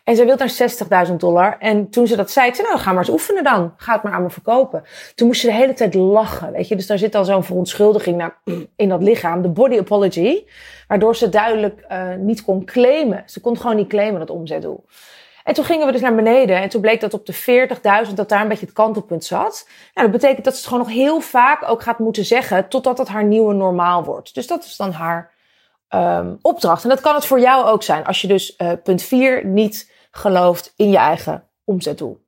En 0.09 0.17
zij 0.17 0.27
wil 0.27 0.37
naar 0.37 1.07
60.000 1.09 1.15
dollar. 1.15 1.57
En 1.59 1.91
toen 1.91 2.07
ze 2.07 2.17
dat 2.17 2.31
zei, 2.31 2.49
ik 2.49 2.55
zei, 2.55 2.69
nou, 2.69 2.81
ga 2.81 2.91
maar 2.91 2.99
eens 2.99 3.11
oefenen 3.11 3.45
dan. 3.45 3.75
Ga 3.77 3.93
het 3.93 4.03
maar 4.03 4.13
aan 4.13 4.23
me 4.23 4.31
verkopen. 4.31 4.85
Toen 5.15 5.27
moest 5.27 5.41
ze 5.41 5.47
de 5.47 5.53
hele 5.53 5.73
tijd 5.73 5.95
lachen, 5.95 6.53
weet 6.53 6.69
je. 6.69 6.77
Dus 6.77 6.87
daar 6.87 6.99
zit 6.99 7.15
al 7.15 7.25
zo'n 7.25 7.45
verontschuldiging 7.45 8.17
naar, 8.17 8.41
in 8.77 8.89
dat 8.89 9.03
lichaam. 9.03 9.43
De 9.43 9.49
body 9.49 9.79
apology. 9.79 10.45
Waardoor 10.87 11.17
ze 11.17 11.29
duidelijk 11.29 11.85
uh, 11.93 12.15
niet 12.15 12.45
kon 12.45 12.65
claimen. 12.65 13.23
Ze 13.27 13.41
kon 13.41 13.57
gewoon 13.57 13.77
niet 13.77 13.89
claimen 13.89 14.19
dat 14.19 14.31
omzetdoel. 14.31 14.85
En 15.45 15.55
toen 15.55 15.65
gingen 15.65 15.87
we 15.87 15.93
dus 15.93 16.01
naar 16.01 16.15
beneden. 16.15 16.61
En 16.61 16.69
toen 16.69 16.81
bleek 16.81 17.01
dat 17.01 17.15
op 17.15 17.27
de 17.27 17.69
40.000 18.09 18.15
dat 18.15 18.29
daar 18.29 18.43
een 18.43 18.49
beetje 18.49 18.67
het 18.67 18.75
kantelpunt 18.75 19.25
zat. 19.25 19.69
Nou, 19.95 20.11
dat 20.11 20.21
betekent 20.21 20.45
dat 20.45 20.55
ze 20.55 20.61
het 20.61 20.69
gewoon 20.69 20.85
nog 20.85 20.95
heel 20.95 21.21
vaak 21.21 21.71
ook 21.71 21.83
gaat 21.83 21.99
moeten 21.99 22.25
zeggen. 22.25 22.69
Totdat 22.69 22.99
het 22.99 23.09
haar 23.09 23.25
nieuwe 23.25 23.55
normaal 23.55 24.05
wordt. 24.05 24.35
Dus 24.35 24.47
dat 24.47 24.65
is 24.65 24.77
dan 24.77 24.93
haar 24.93 25.37
um, 25.95 26.39
opdracht. 26.43 26.83
En 26.83 26.89
dat 26.89 27.01
kan 27.01 27.15
het 27.15 27.27
voor 27.27 27.41
jou 27.41 27.67
ook 27.67 27.83
zijn. 27.83 28.05
Als 28.05 28.21
je 28.21 28.29
dus 28.29 28.55
uh, 28.59 28.73
punt 28.83 29.03
4 29.03 29.47
niet 29.47 29.97
gelooft 30.11 30.73
in 30.77 30.91
je 30.91 30.97
eigen 30.97 31.49
omzetdoel. 31.65 32.27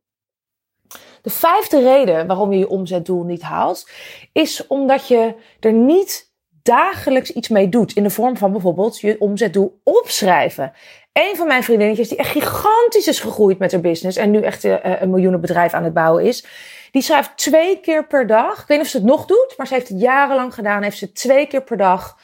De 1.22 1.30
vijfde 1.30 1.82
reden 1.82 2.26
waarom 2.26 2.52
je 2.52 2.58
je 2.58 2.68
omzetdoel 2.68 3.22
niet 3.22 3.42
haalt, 3.42 3.88
is 4.32 4.66
omdat 4.66 5.08
je 5.08 5.34
er 5.60 5.72
niet 5.72 6.32
dagelijks 6.62 7.32
iets 7.32 7.48
mee 7.48 7.68
doet. 7.68 7.92
In 7.92 8.02
de 8.02 8.10
vorm 8.10 8.36
van 8.36 8.52
bijvoorbeeld 8.52 9.00
je 9.00 9.16
omzetdoel 9.18 9.80
opschrijven. 9.84 10.72
Een 11.12 11.36
van 11.36 11.46
mijn 11.46 11.62
vriendinnetjes, 11.62 12.08
die 12.08 12.18
echt 12.18 12.30
gigantisch 12.30 13.06
is 13.06 13.20
gegroeid 13.20 13.58
met 13.58 13.72
haar 13.72 13.80
business 13.80 14.16
en 14.16 14.30
nu 14.30 14.42
echt 14.42 14.64
uh, 14.64 14.76
een 14.82 15.10
miljoenenbedrijf 15.10 15.72
aan 15.72 15.84
het 15.84 15.94
bouwen 15.94 16.24
is, 16.24 16.44
die 16.90 17.02
schrijft 17.02 17.36
twee 17.36 17.80
keer 17.80 18.06
per 18.06 18.26
dag. 18.26 18.60
Ik 18.60 18.66
weet 18.66 18.76
niet 18.76 18.86
of 18.86 18.92
ze 18.92 18.96
het 18.96 19.06
nog 19.06 19.26
doet, 19.26 19.54
maar 19.56 19.66
ze 19.66 19.74
heeft 19.74 19.88
het 19.88 20.00
jarenlang 20.00 20.54
gedaan. 20.54 20.82
Heeft 20.82 20.98
ze 20.98 21.12
twee 21.12 21.46
keer 21.46 21.62
per 21.62 21.76
dag 21.76 22.18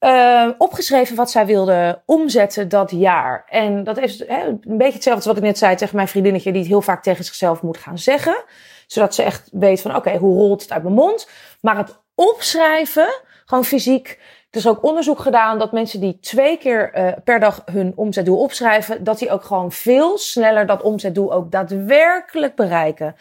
uh, 0.00 0.48
opgeschreven 0.58 1.16
wat 1.16 1.30
zij 1.30 1.46
wilde 1.46 2.02
omzetten 2.06 2.68
dat 2.68 2.90
jaar. 2.90 3.44
En 3.48 3.84
dat 3.84 3.98
is 3.98 4.24
hè, 4.26 4.46
een 4.46 4.60
beetje 4.62 4.92
hetzelfde 4.92 5.10
als 5.14 5.26
wat 5.26 5.36
ik 5.36 5.42
net 5.42 5.58
zei 5.58 5.76
tegen 5.76 5.96
mijn 5.96 6.08
vriendinnetje, 6.08 6.52
die 6.52 6.60
het 6.60 6.70
heel 6.70 6.82
vaak 6.82 7.02
tegen 7.02 7.24
zichzelf 7.24 7.62
moet 7.62 7.78
gaan 7.78 7.98
zeggen. 7.98 8.44
Zodat 8.86 9.14
ze 9.14 9.22
echt 9.22 9.48
weet 9.52 9.80
van, 9.80 9.96
oké, 9.96 10.16
hoe 10.16 10.36
rolt 10.36 10.62
het 10.62 10.72
uit 10.72 10.82
mijn 10.82 10.94
mond? 10.94 11.28
Maar 11.60 11.76
het 11.76 11.98
opschrijven, 12.14 13.08
gewoon 13.44 13.64
fysiek. 13.64 14.18
Er 14.50 14.58
is 14.58 14.68
ook 14.68 14.84
onderzoek 14.84 15.18
gedaan 15.18 15.58
dat 15.58 15.72
mensen 15.72 16.00
die 16.00 16.18
twee 16.20 16.58
keer 16.58 16.90
uh, 16.94 17.12
per 17.24 17.40
dag 17.40 17.62
hun 17.64 17.92
omzetdoel 17.96 18.38
opschrijven, 18.38 19.04
dat 19.04 19.18
die 19.18 19.30
ook 19.30 19.44
gewoon 19.44 19.72
veel 19.72 20.18
sneller 20.18 20.66
dat 20.66 20.82
omzetdoel 20.82 21.32
ook 21.32 21.50
daadwerkelijk 21.50 22.54
bereiken. 22.54 23.16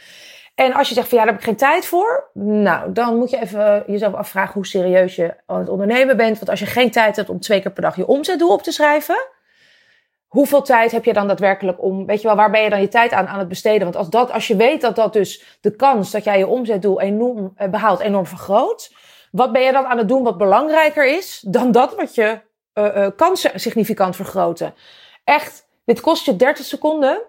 En 0.60 0.74
als 0.74 0.88
je 0.88 0.94
zegt 0.94 1.10
van 1.10 1.18
ja, 1.18 1.24
daar 1.24 1.34
heb 1.34 1.42
ik 1.42 1.48
geen 1.48 1.58
tijd 1.58 1.86
voor. 1.86 2.30
Nou, 2.34 2.92
dan 2.92 3.18
moet 3.18 3.30
je 3.30 3.42
even 3.42 3.84
jezelf 3.88 4.14
afvragen 4.14 4.54
hoe 4.54 4.66
serieus 4.66 5.16
je 5.16 5.34
aan 5.46 5.60
het 5.60 5.70
ondernemen 5.70 6.18
bent. 6.18 6.38
Want 6.38 6.50
als 6.50 6.60
je 6.60 6.66
geen 6.66 6.92
tijd 6.92 7.16
hebt 7.16 7.30
om 7.30 7.40
twee 7.40 7.62
keer 7.62 7.72
per 7.72 7.82
dag 7.82 7.96
je 7.96 8.08
omzetdoel 8.08 8.52
op 8.52 8.62
te 8.62 8.72
schrijven. 8.72 9.28
hoeveel 10.28 10.62
tijd 10.62 10.92
heb 10.92 11.06
je 11.06 11.14
dan 11.14 11.28
daadwerkelijk 11.28 11.84
om, 11.84 12.06
weet 12.06 12.22
je 12.22 12.28
wel, 12.28 12.36
waar 12.36 12.52
ben 12.52 12.62
je 12.62 12.70
dan 12.70 12.82
je 12.82 12.88
tijd 12.88 13.12
aan, 13.12 13.28
aan 13.28 13.40
het 13.40 13.48
besteden? 13.48 13.84
Want 13.84 13.96
als, 13.96 14.10
dat, 14.10 14.32
als 14.32 14.48
je 14.48 14.56
weet 14.56 14.82
dat 14.82 14.96
dat 14.96 15.14
dus 15.14 15.58
de 15.62 15.76
kans 15.76 16.12
dat 16.12 16.24
jij 16.24 16.38
je 16.38 16.48
omzetdoel 16.48 17.02
enorm 17.02 17.54
uh, 17.58 17.68
behaalt, 17.68 18.00
enorm 18.00 18.26
vergroot, 18.26 18.94
wat 19.32 19.52
ben 19.52 19.62
je 19.62 19.72
dan 19.72 19.86
aan 19.86 19.98
het 19.98 20.08
doen 20.08 20.24
wat 20.24 20.38
belangrijker 20.38 21.18
is 21.18 21.44
dan 21.48 21.72
dat 21.72 21.96
wat 21.96 22.16
je 22.16 22.40
uh, 22.74 23.08
kansen 23.16 23.60
significant 23.60 24.16
vergroten? 24.16 24.74
Echt, 25.24 25.68
dit 25.86 26.00
kost 26.00 26.26
je 26.26 26.36
30 26.36 26.66
seconden 26.66 27.22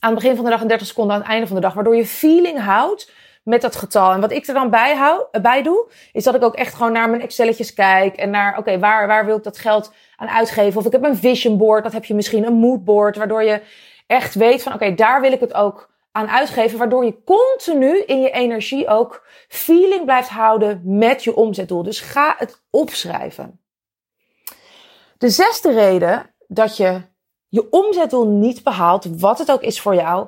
aan 0.00 0.10
het 0.10 0.20
begin 0.20 0.36
van 0.36 0.44
de 0.44 0.50
dag 0.50 0.60
en 0.60 0.68
30 0.68 0.86
seconden 0.86 1.14
aan 1.14 1.20
het 1.20 1.30
einde 1.30 1.46
van 1.46 1.56
de 1.56 1.62
dag, 1.62 1.74
waardoor 1.74 1.96
je 1.96 2.06
feeling 2.06 2.60
houdt 2.60 3.12
met 3.42 3.60
dat 3.60 3.76
getal. 3.76 4.12
En 4.12 4.20
wat 4.20 4.32
ik 4.32 4.46
er 4.46 4.54
dan 4.54 4.70
bij, 4.70 4.96
hou, 4.96 5.40
bij 5.42 5.62
doe, 5.62 5.90
is 6.12 6.24
dat 6.24 6.34
ik 6.34 6.42
ook 6.42 6.54
echt 6.54 6.74
gewoon 6.74 6.92
naar 6.92 7.10
mijn 7.10 7.22
Excelletjes 7.22 7.74
kijk 7.74 8.16
en 8.16 8.30
naar, 8.30 8.58
oké, 8.58 8.78
waar, 8.78 9.06
waar 9.06 9.26
wil 9.26 9.36
ik 9.36 9.42
dat 9.42 9.58
geld 9.58 9.92
aan 10.16 10.28
uitgeven? 10.28 10.80
Of 10.80 10.86
ik 10.86 10.92
heb 10.92 11.04
een 11.04 11.16
vision 11.16 11.58
board, 11.58 11.84
dat 11.84 11.92
heb 11.92 12.04
je 12.04 12.14
misschien 12.14 12.44
een 12.44 12.54
mood 12.54 12.84
board, 12.84 13.16
waardoor 13.16 13.42
je 13.42 13.62
echt 14.06 14.34
weet 14.34 14.62
van, 14.62 14.74
oké, 14.74 14.94
daar 14.94 15.20
wil 15.20 15.32
ik 15.32 15.40
het 15.40 15.54
ook 15.54 15.90
aan 16.12 16.28
uitgeven, 16.28 16.78
waardoor 16.78 17.04
je 17.04 17.24
continu 17.24 17.98
in 17.98 18.20
je 18.20 18.30
energie 18.30 18.88
ook 18.88 19.26
feeling 19.48 20.04
blijft 20.04 20.28
houden 20.28 20.80
met 20.84 21.24
je 21.24 21.36
omzetdoel. 21.36 21.82
Dus 21.82 22.00
ga 22.00 22.34
het 22.38 22.62
opschrijven. 22.70 23.60
De 25.18 25.28
zesde 25.28 25.72
reden 25.72 26.34
dat 26.48 26.76
je 26.76 27.02
je 27.50 27.70
omzetdoel 27.70 28.26
niet 28.26 28.62
behaalt, 28.62 29.06
wat 29.18 29.38
het 29.38 29.50
ook 29.50 29.62
is 29.62 29.80
voor 29.80 29.94
jou, 29.94 30.26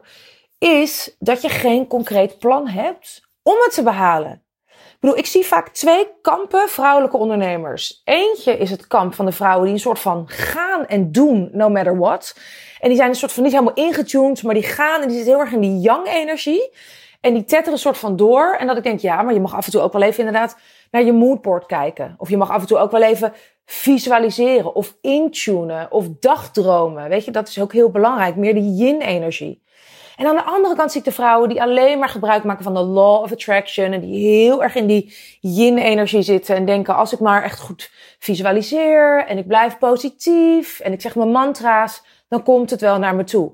is 0.58 1.16
dat 1.18 1.42
je 1.42 1.48
geen 1.48 1.86
concreet 1.86 2.38
plan 2.38 2.68
hebt 2.68 3.22
om 3.42 3.56
het 3.58 3.74
te 3.74 3.82
behalen. 3.82 4.42
Ik 4.68 5.08
bedoel, 5.08 5.18
ik 5.18 5.26
zie 5.26 5.46
vaak 5.46 5.68
twee 5.68 6.08
kampen 6.22 6.68
vrouwelijke 6.68 7.16
ondernemers. 7.16 8.02
Eentje 8.04 8.58
is 8.58 8.70
het 8.70 8.86
kamp 8.86 9.14
van 9.14 9.24
de 9.24 9.32
vrouwen 9.32 9.64
die 9.64 9.74
een 9.74 9.80
soort 9.80 9.98
van 9.98 10.24
gaan 10.28 10.86
en 10.86 11.12
doen, 11.12 11.48
no 11.52 11.68
matter 11.68 11.98
what. 11.98 12.36
En 12.80 12.88
die 12.88 12.96
zijn 12.96 13.08
een 13.08 13.14
soort 13.14 13.32
van 13.32 13.42
niet 13.42 13.52
helemaal 13.52 13.74
ingetuned, 13.74 14.42
maar 14.42 14.54
die 14.54 14.62
gaan 14.62 15.00
en 15.00 15.08
die 15.08 15.16
zitten 15.16 15.32
heel 15.34 15.42
erg 15.42 15.52
in 15.52 15.60
die 15.60 15.80
young 15.80 16.06
energie. 16.06 16.70
En 17.20 17.34
die 17.34 17.44
tetteren 17.44 17.72
een 17.72 17.78
soort 17.78 17.98
van 17.98 18.16
door. 18.16 18.56
En 18.58 18.66
dat 18.66 18.76
ik 18.76 18.82
denk, 18.82 19.00
ja, 19.00 19.22
maar 19.22 19.34
je 19.34 19.40
mag 19.40 19.54
af 19.54 19.64
en 19.64 19.72
toe 19.72 19.80
ook 19.80 19.92
wel 19.92 20.02
even 20.02 20.24
inderdaad 20.24 20.56
naar 20.90 21.04
je 21.04 21.12
moodboard 21.12 21.66
kijken. 21.66 22.14
Of 22.18 22.28
je 22.28 22.36
mag 22.36 22.50
af 22.50 22.60
en 22.60 22.66
toe 22.66 22.78
ook 22.78 22.90
wel 22.90 23.02
even 23.02 23.32
visualiseren 23.64 24.74
of 24.74 24.96
intunen 25.00 25.90
of 25.90 26.06
dagdromen. 26.20 27.08
Weet 27.08 27.24
je, 27.24 27.30
dat 27.30 27.48
is 27.48 27.60
ook 27.60 27.72
heel 27.72 27.90
belangrijk. 27.90 28.36
Meer 28.36 28.54
die 28.54 28.74
yin-energie. 28.74 29.62
En 30.16 30.26
aan 30.26 30.36
de 30.36 30.44
andere 30.44 30.76
kant 30.76 30.90
zie 30.90 31.00
ik 31.00 31.06
de 31.06 31.12
vrouwen 31.12 31.48
die 31.48 31.62
alleen 31.62 31.98
maar 31.98 32.08
gebruik 32.08 32.44
maken 32.44 32.64
van 32.64 32.74
de 32.74 32.80
law 32.80 33.22
of 33.22 33.32
attraction. 33.32 33.92
En 33.92 34.00
die 34.00 34.26
heel 34.26 34.62
erg 34.62 34.74
in 34.74 34.86
die 34.86 35.14
yin-energie 35.40 36.22
zitten. 36.22 36.56
En 36.56 36.64
denken, 36.64 36.96
als 36.96 37.12
ik 37.12 37.20
maar 37.20 37.42
echt 37.42 37.60
goed 37.60 37.90
visualiseer 38.18 39.24
en 39.26 39.38
ik 39.38 39.46
blijf 39.46 39.78
positief 39.78 40.80
en 40.80 40.92
ik 40.92 41.00
zeg 41.00 41.14
mijn 41.14 41.30
mantra's, 41.30 42.02
dan 42.28 42.42
komt 42.42 42.70
het 42.70 42.80
wel 42.80 42.98
naar 42.98 43.14
me 43.14 43.24
toe. 43.24 43.52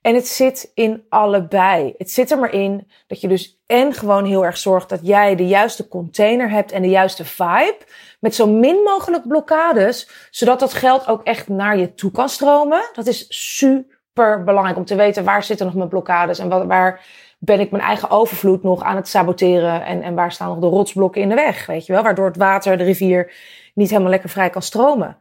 En 0.00 0.14
het 0.14 0.28
zit 0.28 0.70
in 0.74 1.04
allebei. 1.08 1.94
Het 1.98 2.10
zit 2.10 2.30
er 2.30 2.38
maar 2.38 2.52
in 2.52 2.90
dat 3.06 3.20
je 3.20 3.28
dus 3.28 3.60
en 3.66 3.92
gewoon 3.92 4.24
heel 4.24 4.44
erg 4.44 4.56
zorgt 4.56 4.88
dat 4.88 5.00
jij 5.02 5.36
de 5.36 5.46
juiste 5.46 5.88
container 5.88 6.50
hebt 6.50 6.72
en 6.72 6.82
de 6.82 6.88
juiste 6.88 7.24
vibe. 7.24 7.78
Met 8.20 8.34
zo 8.34 8.46
min 8.46 8.82
mogelijk 8.84 9.28
blokkades, 9.28 10.28
zodat 10.30 10.60
dat 10.60 10.74
geld 10.74 11.08
ook 11.08 11.22
echt 11.22 11.48
naar 11.48 11.78
je 11.78 11.94
toe 11.94 12.10
kan 12.10 12.28
stromen. 12.28 12.90
Dat 12.92 13.06
is 13.06 13.26
super 13.28 14.44
belangrijk 14.44 14.76
om 14.76 14.84
te 14.84 14.94
weten 14.94 15.24
waar 15.24 15.42
zitten 15.42 15.66
nog 15.66 15.74
mijn 15.74 15.88
blokkades 15.88 16.38
en 16.38 16.48
wat, 16.48 16.66
waar 16.66 17.04
ben 17.38 17.60
ik 17.60 17.70
mijn 17.70 17.82
eigen 17.82 18.10
overvloed 18.10 18.62
nog 18.62 18.82
aan 18.82 18.96
het 18.96 19.08
saboteren 19.08 19.84
en, 19.84 20.02
en 20.02 20.14
waar 20.14 20.32
staan 20.32 20.48
nog 20.48 20.58
de 20.58 20.66
rotsblokken 20.66 21.22
in 21.22 21.28
de 21.28 21.34
weg, 21.34 21.66
weet 21.66 21.86
je 21.86 21.92
wel, 21.92 22.02
waardoor 22.02 22.26
het 22.26 22.36
water, 22.36 22.76
de 22.76 22.84
rivier 22.84 23.32
niet 23.74 23.90
helemaal 23.90 24.10
lekker 24.10 24.28
vrij 24.28 24.50
kan 24.50 24.62
stromen. 24.62 25.16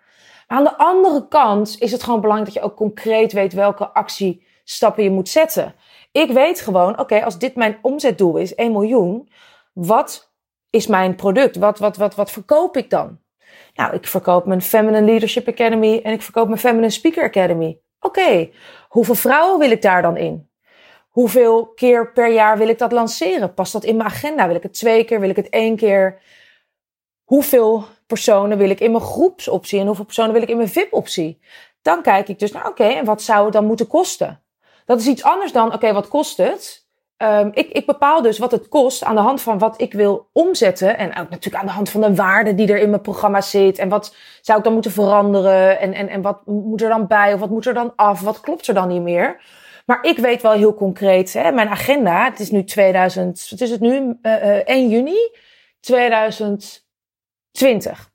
Maar 0.48 0.58
aan 0.58 0.64
de 0.64 0.78
andere 0.78 1.28
kant 1.28 1.76
is 1.80 1.92
het 1.92 2.04
gewoon 2.04 2.22
belangrijk 2.22 2.54
dat 2.54 2.64
je 2.64 2.70
ook 2.70 2.78
concreet 2.78 3.34
weet 3.34 3.54
welke 3.54 3.88
actiestappen 3.88 5.04
je 5.04 5.10
moet 5.10 5.30
zetten. 5.30 5.76
Ik 6.12 6.32
weet 6.32 6.62
gewoon, 6.62 7.00
oké, 7.00 7.24
als 7.24 7.38
dit 7.38 7.56
mijn 7.56 7.78
omzetdoel 7.82 8.38
is, 8.38 8.56
1 8.56 8.72
miljoen, 8.72 9.30
wat 9.74 10.34
is 10.76 10.88
mijn 10.88 11.16
product? 11.16 11.56
Wat, 11.56 11.80
wat, 11.80 11.98
wat, 11.98 12.16
wat 12.16 12.32
verkoop 12.32 12.78
ik 12.78 12.90
dan? 12.90 13.20
Nou, 13.74 13.94
ik 13.94 14.08
verkoop 14.08 14.46
mijn 14.46 14.62
Feminine 14.62 15.06
Leadership 15.06 15.48
Academy 15.48 16.00
en 16.04 16.14
ik 16.14 16.22
verkoop 16.22 16.48
mijn 16.48 16.60
Feminine 16.60 16.90
Speaker 16.90 17.24
Academy. 17.24 17.80
Oké, 18.00 18.50
hoeveel 18.88 19.16
vrouwen 19.16 19.60
wil 19.60 19.72
ik 19.72 19.82
daar 19.82 20.02
dan 20.02 20.18
in? 20.18 20.50
Hoeveel 21.10 21.68
keer 21.68 22.12
per 22.12 22.32
jaar 22.32 22.58
wil 22.58 22.68
ik 22.68 22.78
dat 22.78 22.92
lanceren? 22.92 23.54
Past 23.54 23.74
dat 23.74 23.84
in 23.84 23.96
mijn 23.96 24.10
agenda? 24.10 24.48
Wil 24.48 24.56
ik 24.56 24.64
het 24.64 24.74
twee 24.74 25.04
keer? 25.04 25.20
Wil 25.20 25.30
ik 25.30 25.36
het 25.36 25.50
één 25.50 25.76
keer? 25.76 26.22
Hoeveel 27.24 27.84
personen 28.08 28.58
wil 28.58 28.70
ik 28.70 28.80
in 28.80 28.92
mijn 28.92 29.04
groepsoptie 29.04 29.80
en 29.80 29.86
hoeveel 29.86 30.06
personen 30.06 30.34
wil 30.34 30.42
ik 30.42 30.50
in 30.50 30.58
mijn 30.58 30.70
VIP-optie? 30.70 31.42
Dan 31.82 32.02
kijk 32.02 32.28
ik 32.28 32.40
dus 32.40 32.52
naar, 32.52 32.68
oké, 32.68 32.84
en 32.84 33.06
wat 33.06 33.22
zou 33.22 33.44
het 33.44 33.54
dan 33.54 33.66
moeten 33.66 33.88
kosten? 33.88 34.44
Dat 34.86 35.00
is 35.00 35.08
iets 35.08 35.24
anders 35.24 35.52
dan, 35.52 35.74
oké, 35.74 35.94
wat 35.94 36.08
kost 36.08 36.38
het? 36.38 36.85
Um, 37.18 37.52
ik, 37.54 37.70
ik 37.70 37.86
bepaal 37.86 38.22
dus 38.22 38.38
wat 38.38 38.52
het 38.52 38.68
kost 38.68 39.04
aan 39.04 39.16
de 39.16 39.22
hand 39.22 39.42
van 39.42 39.58
wat 39.58 39.82
ik 39.82 39.94
wil 39.94 40.30
omzetten. 40.32 40.98
En 40.98 41.10
ook 41.10 41.30
natuurlijk 41.30 41.56
aan 41.56 41.66
de 41.66 41.72
hand 41.72 41.90
van 41.90 42.02
de 42.02 42.16
waarde 42.16 42.56
die 42.56 42.68
er 42.68 42.80
in 42.80 42.90
mijn 42.90 43.02
programma 43.02 43.42
zit. 43.42 43.78
En 43.78 43.90
wat 43.90 44.16
zou 44.42 44.58
ik 44.58 44.64
dan 44.64 44.74
moeten 44.74 44.92
veranderen? 44.92 45.80
En, 45.80 45.94
en, 45.94 46.10
en 46.10 46.22
wat 46.22 46.46
moet 46.46 46.82
er 46.82 46.90
dan 46.90 47.08
bij? 47.08 47.34
Of 47.34 47.40
wat 47.40 47.50
moet 47.50 47.66
er 47.66 47.74
dan 47.74 47.94
af? 47.96 48.22
Wat 48.22 48.40
klopt 48.40 48.68
er 48.68 48.74
dan 48.74 48.88
niet 48.88 49.02
meer? 49.02 49.42
Maar 49.86 50.04
ik 50.04 50.18
weet 50.18 50.42
wel 50.42 50.52
heel 50.52 50.74
concreet, 50.74 51.34
hè, 51.34 51.52
mijn 51.52 51.70
agenda, 51.70 52.24
het 52.24 52.40
is 52.40 52.52
nu 52.52 52.64
2000, 52.64 53.48
wat 53.50 53.62
is 53.62 53.70
het 53.70 53.80
nu? 53.80 54.18
Uh, 54.22 54.22
uh, 54.22 54.56
1 54.56 54.90
juni 54.90 55.32
2020. 55.80 58.14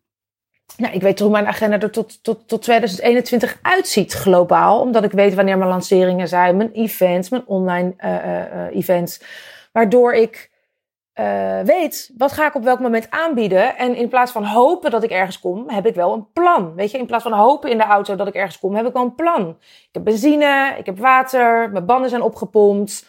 Nou, 0.81 0.95
ik 0.95 1.01
weet 1.03 1.19
hoe 1.19 1.31
mijn 1.31 1.47
agenda 1.47 1.79
er 1.79 1.91
tot, 1.91 2.23
tot, 2.23 2.49
tot 2.49 2.63
2021 2.63 3.59
uitziet 3.63 4.13
globaal. 4.13 4.81
Omdat 4.81 5.05
ik 5.05 5.13
weet 5.13 5.35
wanneer 5.35 5.59
mijn 5.59 5.71
lanceringen 5.71 6.29
zijn, 6.29 6.57
mijn 6.57 6.73
events, 6.73 7.29
mijn 7.29 7.47
online 7.47 7.95
uh, 8.05 8.15
uh, 8.15 8.77
events. 8.77 9.23
Waardoor 9.73 10.13
ik 10.15 10.51
weet 11.65 12.11
wat 12.17 12.33
ga 12.33 12.47
ik 12.47 12.55
op 12.55 12.65
welk 12.65 12.81
moment 12.81 13.11
aanbieden. 13.11 13.77
En 13.77 13.95
in 13.97 14.09
plaats 14.09 14.33
van 14.33 14.45
hopen 14.45 14.91
dat 14.91 15.03
ik 15.03 15.11
ergens 15.11 15.41
kom, 15.41 15.69
heb 15.69 15.87
ik 15.87 15.95
wel 15.95 16.13
een 16.13 16.33
plan. 16.33 16.75
Weet 16.75 16.91
je, 16.91 16.99
in 16.99 17.07
plaats 17.07 17.23
van 17.23 17.33
hopen 17.33 17.71
in 17.71 17.79
de 17.79 17.85
auto 17.85 18.17
dat 18.17 18.27
ik 18.27 18.35
ergens 18.35 18.59
kom, 18.59 18.75
heb 18.75 18.87
ik 18.87 18.93
wel 18.93 19.03
een 19.03 19.15
plan. 19.15 19.57
Ik 19.61 19.89
heb 19.93 20.05
benzine, 20.05 20.75
ik 20.79 20.87
heb 20.87 20.99
water, 20.99 21.71
mijn 21.71 21.87
banden 21.87 22.11
zijn 22.11 22.23
opgepompt. 22.23 23.07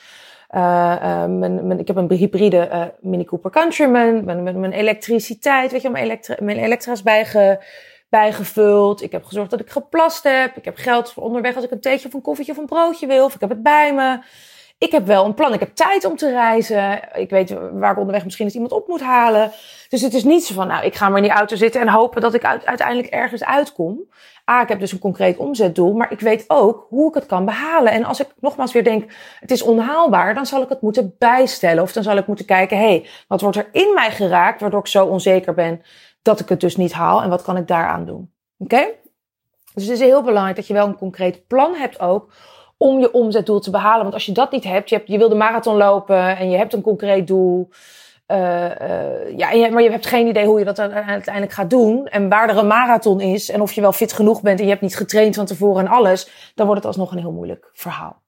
Uh, 0.55 0.96
uh, 1.01 1.25
mijn, 1.25 1.67
mijn, 1.67 1.79
ik 1.79 1.88
heb 1.88 1.96
een 1.96 2.12
hybride 2.12 2.70
uh, 2.72 2.84
Mini 3.00 3.25
Cooper 3.25 3.51
Countryman. 3.51 4.25
Mijn, 4.25 4.43
mijn, 4.43 4.60
mijn 4.60 4.72
elektriciteit, 4.72 5.72
weet 5.72 5.81
je, 5.81 5.89
mijn, 5.89 6.03
elektri 6.03 6.36
mijn 6.39 6.58
elektra's 6.58 7.03
bijge, 7.03 7.63
bijgevuld. 8.10 9.01
Ik 9.01 9.12
heb 9.12 9.24
gezorgd 9.24 9.50
dat 9.50 9.60
ik 9.60 9.70
geplast 9.70 10.24
heb. 10.24 10.58
Ik 10.58 10.65
heb 10.65 10.77
geld 10.77 11.12
voor 11.12 11.24
onderweg 11.24 11.55
als 11.55 11.63
ik 11.63 11.72
een 11.72 11.81
theetje 11.81 12.08
of 12.08 12.13
een 12.13 12.22
koffietje 12.22 12.51
of 12.51 12.58
een 12.58 12.65
broodje 12.65 13.08
wil. 13.08 13.25
Of 13.25 13.34
ik 13.34 13.39
heb 13.39 13.50
het 13.50 13.63
bij 13.63 13.93
me. 13.93 14.20
Ik 14.82 14.92
heb 14.92 15.06
wel 15.06 15.26
een 15.26 15.34
plan. 15.34 15.54
Ik 15.54 15.60
heb 15.60 15.76
tijd 15.76 16.06
om 16.06 16.16
te 16.16 16.30
reizen. 16.30 17.02
Ik 17.14 17.30
weet 17.30 17.56
waar 17.72 17.92
ik 17.92 17.98
onderweg 17.98 18.24
misschien 18.24 18.46
eens 18.46 18.54
iemand 18.54 18.72
op 18.72 18.88
moet 18.88 19.02
halen. 19.02 19.52
Dus 19.90 20.02
het 20.02 20.14
is 20.14 20.24
niet 20.24 20.46
zo 20.46 20.54
van, 20.54 20.68
nou, 20.68 20.86
ik 20.86 20.96
ga 20.96 21.10
maar 21.10 21.18
in 21.18 21.24
die 21.24 21.32
auto 21.32 21.56
zitten 21.56 21.82
en 21.82 21.88
hopen 21.88 22.22
dat 22.22 22.34
ik 22.34 22.46
uiteindelijk 22.46 23.08
ergens 23.08 23.44
uitkom. 23.44 24.00
Ah, 24.46 24.62
ik 24.62 24.68
heb 24.68 24.80
dus 24.80 24.92
een 24.92 25.00
concreet 25.00 25.38
omzetdoel, 25.38 25.94
maar 25.94 26.12
ik 26.12 26.20
weet 26.20 26.44
ook 26.48 26.86
hoe 26.90 27.08
ik 27.08 27.14
het 27.14 27.26
kan 27.26 27.46
behalen. 27.46 27.92
En 27.92 28.04
als 28.04 28.20
ik 28.20 28.28
nogmaals 28.40 28.72
weer 28.72 28.84
denk, 28.84 29.12
het 29.40 29.52
is 29.52 29.62
onhaalbaar, 29.62 30.34
dan 30.34 30.46
zal 30.46 30.62
ik 30.62 30.70
het 30.70 30.82
moeten 30.82 31.16
bijstellen. 31.18 31.84
Of 31.84 31.92
dan 31.92 32.04
zal 32.04 32.18
ik 32.18 32.28
moeten 32.28 32.46
kijken, 32.46 32.78
hé, 32.78 32.84
hey, 32.84 33.10
wat 33.28 33.42
wordt 33.42 33.58
er 33.58 33.70
in 33.72 33.94
mij 33.94 34.12
geraakt, 34.12 34.62
waardoor 34.62 34.80
ik 34.80 34.88
zo 34.88 35.06
onzeker 35.06 35.54
ben 35.54 35.82
dat 36.22 36.40
ik 36.40 36.50
het 36.50 36.60
dus 36.60 36.76
niet 36.76 36.94
haal. 36.94 37.22
En 37.22 37.30
wat 37.30 37.42
kan 37.42 37.58
ik 37.58 37.68
daaraan 37.68 38.06
doen? 38.06 38.32
Oké? 38.58 38.88
Dus 39.74 39.84
het 39.84 39.94
is 39.94 40.00
heel 40.00 40.24
belangrijk 40.24 40.56
dat 40.56 40.68
je 40.68 40.74
wel 40.74 40.88
een 40.88 40.98
concreet 40.98 41.48
plan 41.48 41.76
hebt 41.76 42.00
ook 42.00 42.32
om 42.82 43.00
je 43.00 43.14
omzetdoel 43.14 43.60
te 43.60 43.70
behalen. 43.70 44.02
Want 44.02 44.14
als 44.14 44.26
je 44.26 44.32
dat 44.32 44.52
niet 44.52 44.64
hebt, 44.64 44.90
je, 44.90 44.96
hebt, 44.96 45.08
je 45.08 45.18
wil 45.18 45.30
de 45.30 45.36
marathon 45.36 45.76
lopen 45.76 46.38
en 46.38 46.50
je 46.50 46.58
hebt 46.58 46.74
een 46.74 46.82
concreet 46.82 47.28
doel. 47.28 47.70
Uh, 48.28 48.38
uh, 48.38 49.38
ja, 49.38 49.70
maar 49.70 49.82
je 49.82 49.90
hebt 49.90 50.06
geen 50.06 50.28
idee 50.28 50.46
hoe 50.46 50.60
je 50.60 50.66
dat 50.66 50.80
uiteindelijk 50.80 51.52
gaat 51.52 51.70
doen. 51.70 52.08
En 52.08 52.30
waar 52.30 52.50
er 52.50 52.58
een 52.58 52.68
marathon 52.68 53.22
is 53.22 53.50
en 53.50 53.62
of 53.62 53.74
je 53.74 53.82
wel 53.82 53.92
fit 53.92 54.14
genoeg 54.14 54.42
bent 54.42 54.60
en 54.60 54.66
je 54.66 54.72
hebt 54.72 54.82
niet 54.82 54.96
getraind 54.96 55.36
van 55.36 55.46
tevoren 55.46 55.86
en 55.86 55.92
alles, 55.92 56.52
dan 56.56 56.66
wordt 56.66 56.82
het 56.82 56.92
alsnog 56.92 57.12
een 57.12 57.20
heel 57.20 57.32
moeilijk 57.32 57.70
verhaal. 57.74 58.22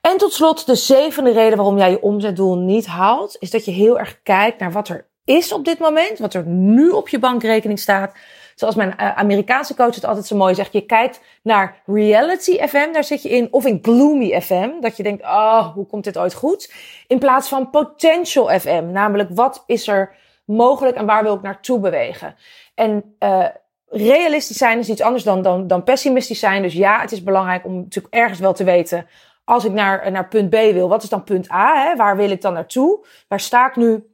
En 0.00 0.16
tot 0.16 0.32
slot, 0.32 0.66
de 0.66 0.74
zevende 0.74 1.32
reden 1.32 1.56
waarom 1.56 1.78
jij 1.78 1.90
je 1.90 2.02
omzetdoel 2.02 2.56
niet 2.56 2.86
haalt, 2.86 3.36
is 3.38 3.50
dat 3.50 3.64
je 3.64 3.70
heel 3.70 3.98
erg 3.98 4.20
kijkt 4.22 4.60
naar 4.60 4.72
wat 4.72 4.88
er 4.88 5.08
is 5.24 5.52
op 5.52 5.64
dit 5.64 5.78
moment, 5.78 6.18
wat 6.18 6.34
er 6.34 6.46
nu 6.46 6.88
op 6.88 7.08
je 7.08 7.18
bankrekening 7.18 7.78
staat, 7.78 8.14
zoals 8.60 8.74
mijn 8.74 8.94
uh, 9.00 9.16
Amerikaanse 9.16 9.74
coach 9.74 9.94
het 9.94 10.04
altijd 10.04 10.26
zo 10.26 10.36
mooi 10.36 10.54
zegt, 10.54 10.72
je 10.72 10.80
kijkt 10.80 11.20
naar 11.42 11.82
reality 11.86 12.66
FM, 12.66 12.92
daar 12.92 13.04
zit 13.04 13.22
je 13.22 13.28
in, 13.28 13.48
of 13.50 13.66
in 13.66 13.78
gloomy 13.82 14.40
FM, 14.40 14.70
dat 14.80 14.96
je 14.96 15.02
denkt, 15.02 15.22
oh, 15.22 15.74
hoe 15.74 15.86
komt 15.86 16.04
dit 16.04 16.18
ooit 16.18 16.34
goed? 16.34 16.72
In 17.06 17.18
plaats 17.18 17.48
van 17.48 17.70
potential 17.70 18.60
FM, 18.60 18.90
namelijk 18.92 19.28
wat 19.34 19.62
is 19.66 19.88
er 19.88 20.14
mogelijk 20.44 20.96
en 20.96 21.06
waar 21.06 21.22
wil 21.22 21.34
ik 21.34 21.42
naartoe 21.42 21.80
bewegen? 21.80 22.34
En 22.74 23.14
uh, 23.18 23.46
realistisch 23.88 24.56
zijn 24.56 24.78
is 24.78 24.88
iets 24.88 25.02
anders 25.02 25.24
dan, 25.24 25.42
dan, 25.42 25.66
dan 25.66 25.82
pessimistisch 25.82 26.38
zijn. 26.38 26.62
Dus 26.62 26.74
ja, 26.74 27.00
het 27.00 27.12
is 27.12 27.22
belangrijk 27.22 27.64
om 27.64 27.76
natuurlijk 27.76 28.14
ergens 28.14 28.38
wel 28.38 28.52
te 28.52 28.64
weten, 28.64 29.06
als 29.44 29.64
ik 29.64 29.72
naar, 29.72 30.10
naar 30.10 30.28
punt 30.28 30.50
B 30.50 30.54
wil, 30.54 30.88
wat 30.88 31.02
is 31.02 31.08
dan 31.08 31.24
punt 31.24 31.50
A? 31.50 31.82
Hè? 31.82 31.96
Waar 31.96 32.16
wil 32.16 32.30
ik 32.30 32.40
dan 32.40 32.52
naartoe? 32.52 33.06
Waar 33.28 33.40
sta 33.40 33.68
ik 33.68 33.76
nu? 33.76 34.04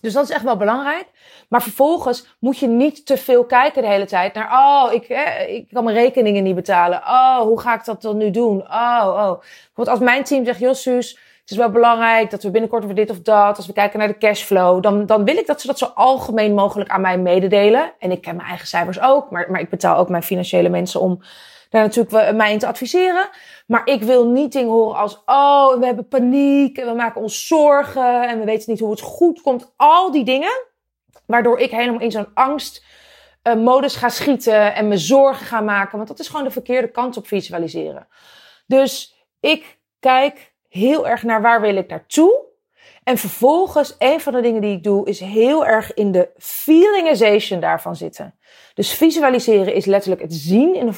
Dus 0.00 0.12
dat 0.12 0.24
is 0.24 0.30
echt 0.30 0.44
wel 0.44 0.56
belangrijk. 0.56 1.06
Maar 1.48 1.62
vervolgens 1.62 2.26
moet 2.38 2.58
je 2.58 2.66
niet 2.66 3.06
te 3.06 3.16
veel 3.16 3.44
kijken 3.44 3.82
de 3.82 3.88
hele 3.88 4.06
tijd 4.06 4.34
naar, 4.34 4.50
oh, 4.52 4.92
ik, 4.92 5.08
eh, 5.08 5.54
ik 5.54 5.68
kan 5.72 5.84
mijn 5.84 5.96
rekeningen 5.96 6.42
niet 6.42 6.54
betalen. 6.54 6.98
Oh, 6.98 7.40
hoe 7.40 7.60
ga 7.60 7.74
ik 7.74 7.84
dat 7.84 8.02
dan 8.02 8.16
nu 8.16 8.30
doen? 8.30 8.62
Oh, 8.62 9.06
oh. 9.06 9.42
Want 9.74 9.88
als 9.88 9.98
mijn 9.98 10.24
team 10.24 10.44
zegt, 10.44 10.58
Jossus, 10.58 11.18
het 11.48 11.56
is 11.56 11.64
wel 11.64 11.72
belangrijk 11.72 12.30
dat 12.30 12.42
we 12.42 12.50
binnenkort 12.50 12.82
over 12.82 12.94
dit 12.94 13.10
of 13.10 13.20
dat, 13.20 13.56
als 13.56 13.66
we 13.66 13.72
kijken 13.72 13.98
naar 13.98 14.08
de 14.08 14.18
cashflow, 14.18 14.82
dan, 14.82 15.06
dan 15.06 15.24
wil 15.24 15.36
ik 15.36 15.46
dat 15.46 15.60
ze 15.60 15.66
dat 15.66 15.78
zo 15.78 15.90
algemeen 15.94 16.54
mogelijk 16.54 16.90
aan 16.90 17.00
mij 17.00 17.18
mededelen. 17.18 17.92
En 17.98 18.10
ik 18.10 18.20
ken 18.20 18.36
mijn 18.36 18.48
eigen 18.48 18.66
cijfers 18.66 19.00
ook, 19.00 19.30
maar, 19.30 19.50
maar 19.50 19.60
ik 19.60 19.68
betaal 19.68 19.96
ook 19.96 20.08
mijn 20.08 20.22
financiële 20.22 20.68
mensen 20.68 21.00
om 21.00 21.22
daar 21.70 21.82
natuurlijk 21.82 22.34
mij 22.34 22.52
in 22.52 22.58
te 22.58 22.66
adviseren. 22.66 23.28
Maar 23.66 23.86
ik 23.86 24.02
wil 24.02 24.26
niet 24.26 24.52
dingen 24.52 24.70
horen 24.70 24.96
als, 24.96 25.22
oh, 25.26 25.78
we 25.78 25.86
hebben 25.86 26.08
paniek 26.08 26.78
en 26.78 26.86
we 26.86 26.94
maken 26.94 27.20
ons 27.20 27.46
zorgen 27.46 28.28
en 28.28 28.38
we 28.38 28.44
weten 28.44 28.70
niet 28.70 28.80
hoe 28.80 28.90
het 28.90 29.00
goed 29.00 29.40
komt. 29.40 29.72
Al 29.76 30.10
die 30.10 30.24
dingen, 30.24 30.64
waardoor 31.26 31.58
ik 31.58 31.70
helemaal 31.70 32.00
in 32.00 32.10
zo'n 32.10 32.34
angst 32.34 32.84
uh, 33.42 33.54
modus 33.54 33.96
ga 33.96 34.08
schieten 34.08 34.74
en 34.74 34.88
me 34.88 34.96
zorgen 34.96 35.46
ga 35.46 35.60
maken. 35.60 35.96
Want 35.96 36.08
dat 36.08 36.18
is 36.18 36.28
gewoon 36.28 36.44
de 36.44 36.50
verkeerde 36.50 36.90
kant 36.90 37.16
op 37.16 37.26
visualiseren. 37.26 38.08
Dus 38.66 39.14
ik 39.40 39.78
kijk 40.00 40.47
heel 40.68 41.08
erg 41.08 41.22
naar 41.22 41.42
waar 41.42 41.60
wil 41.60 41.76
ik 41.76 41.88
naartoe. 41.88 42.46
En 43.04 43.18
vervolgens, 43.18 43.94
een 43.98 44.20
van 44.20 44.32
de 44.32 44.40
dingen 44.40 44.60
die 44.60 44.76
ik 44.76 44.82
doe, 44.82 45.08
is 45.08 45.20
heel 45.20 45.66
erg 45.66 45.94
in 45.94 46.12
de 46.12 46.28
feelingization 46.36 47.60
daarvan 47.60 47.96
zitten. 47.96 48.34
Dus 48.74 48.92
visualiseren 48.92 49.74
is 49.74 49.84
letterlijk 49.84 50.22
het 50.22 50.34
zien 50.34 50.74
in 50.74 50.86
de 50.86 50.92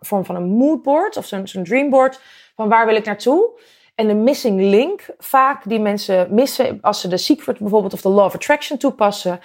vorm 0.00 0.24
van 0.24 0.36
een 0.36 0.48
moodboard 0.48 1.16
of 1.16 1.26
zo'n 1.26 1.64
dreamboard. 1.64 2.20
Van 2.54 2.68
waar 2.68 2.86
wil 2.86 2.94
ik 2.96 3.04
naartoe? 3.04 3.60
En 3.94 4.06
de 4.06 4.14
missing 4.14 4.60
link, 4.60 5.06
vaak 5.18 5.68
die 5.68 5.80
mensen 5.80 6.34
missen 6.34 6.78
als 6.80 7.00
ze 7.00 7.08
de 7.08 7.16
secret 7.16 7.58
bijvoorbeeld 7.58 7.92
of 7.92 8.00
de 8.00 8.08
law 8.08 8.24
of 8.24 8.34
attraction 8.34 8.78
toepassen, 8.78 9.40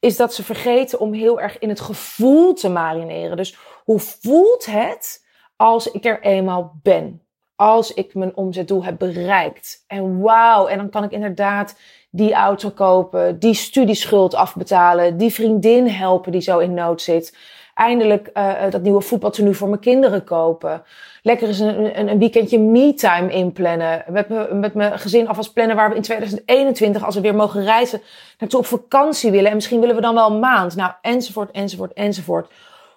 is 0.00 0.16
dat 0.16 0.34
ze 0.34 0.44
vergeten 0.44 1.00
om 1.00 1.12
heel 1.12 1.40
erg 1.40 1.58
in 1.58 1.68
het 1.68 1.80
gevoel 1.80 2.54
te 2.54 2.68
marineren. 2.68 3.36
Dus 3.36 3.56
hoe 3.84 3.98
voelt 3.98 4.66
het 4.66 5.24
als 5.56 5.90
ik 5.90 6.04
er 6.04 6.20
eenmaal 6.22 6.72
ben? 6.82 7.25
Als 7.56 7.94
ik 7.94 8.14
mijn 8.14 8.36
omzetdoel 8.36 8.84
heb 8.84 8.98
bereikt. 8.98 9.84
En 9.86 10.20
wauw, 10.20 10.66
en 10.66 10.76
dan 10.76 10.90
kan 10.90 11.04
ik 11.04 11.10
inderdaad 11.10 11.76
die 12.10 12.32
auto 12.32 12.70
kopen, 12.70 13.38
die 13.38 13.54
studieschuld 13.54 14.34
afbetalen, 14.34 15.16
die 15.16 15.32
vriendin 15.32 15.88
helpen 15.88 16.32
die 16.32 16.40
zo 16.40 16.58
in 16.58 16.74
nood 16.74 17.02
zit. 17.02 17.36
Eindelijk 17.74 18.30
uh, 18.34 18.52
dat 18.70 18.82
nieuwe 18.82 19.00
voetbaltenu 19.00 19.54
voor 19.54 19.68
mijn 19.68 19.80
kinderen 19.80 20.24
kopen. 20.24 20.82
Lekker 21.22 21.48
eens 21.48 21.58
een, 21.58 21.98
een, 21.98 22.08
een 22.08 22.18
weekendje 22.18 22.58
me-time 22.58 23.32
inplannen. 23.32 24.04
Met, 24.08 24.28
me, 24.28 24.54
met 24.54 24.74
mijn 24.74 24.98
gezin 24.98 25.28
alvast 25.28 25.52
plannen 25.52 25.76
waar 25.76 25.88
we 25.88 25.96
in 25.96 26.02
2021, 26.02 27.04
als 27.04 27.14
we 27.14 27.20
weer 27.20 27.34
mogen 27.34 27.64
reizen, 27.64 28.02
naartoe 28.38 28.60
op 28.60 28.66
vakantie 28.66 29.30
willen. 29.30 29.48
En 29.48 29.54
misschien 29.54 29.80
willen 29.80 29.94
we 29.94 30.00
dan 30.00 30.14
wel 30.14 30.30
een 30.30 30.38
maand. 30.38 30.76
Nou, 30.76 30.92
enzovoort, 31.02 31.50
enzovoort, 31.50 31.92
enzovoort. 31.92 32.50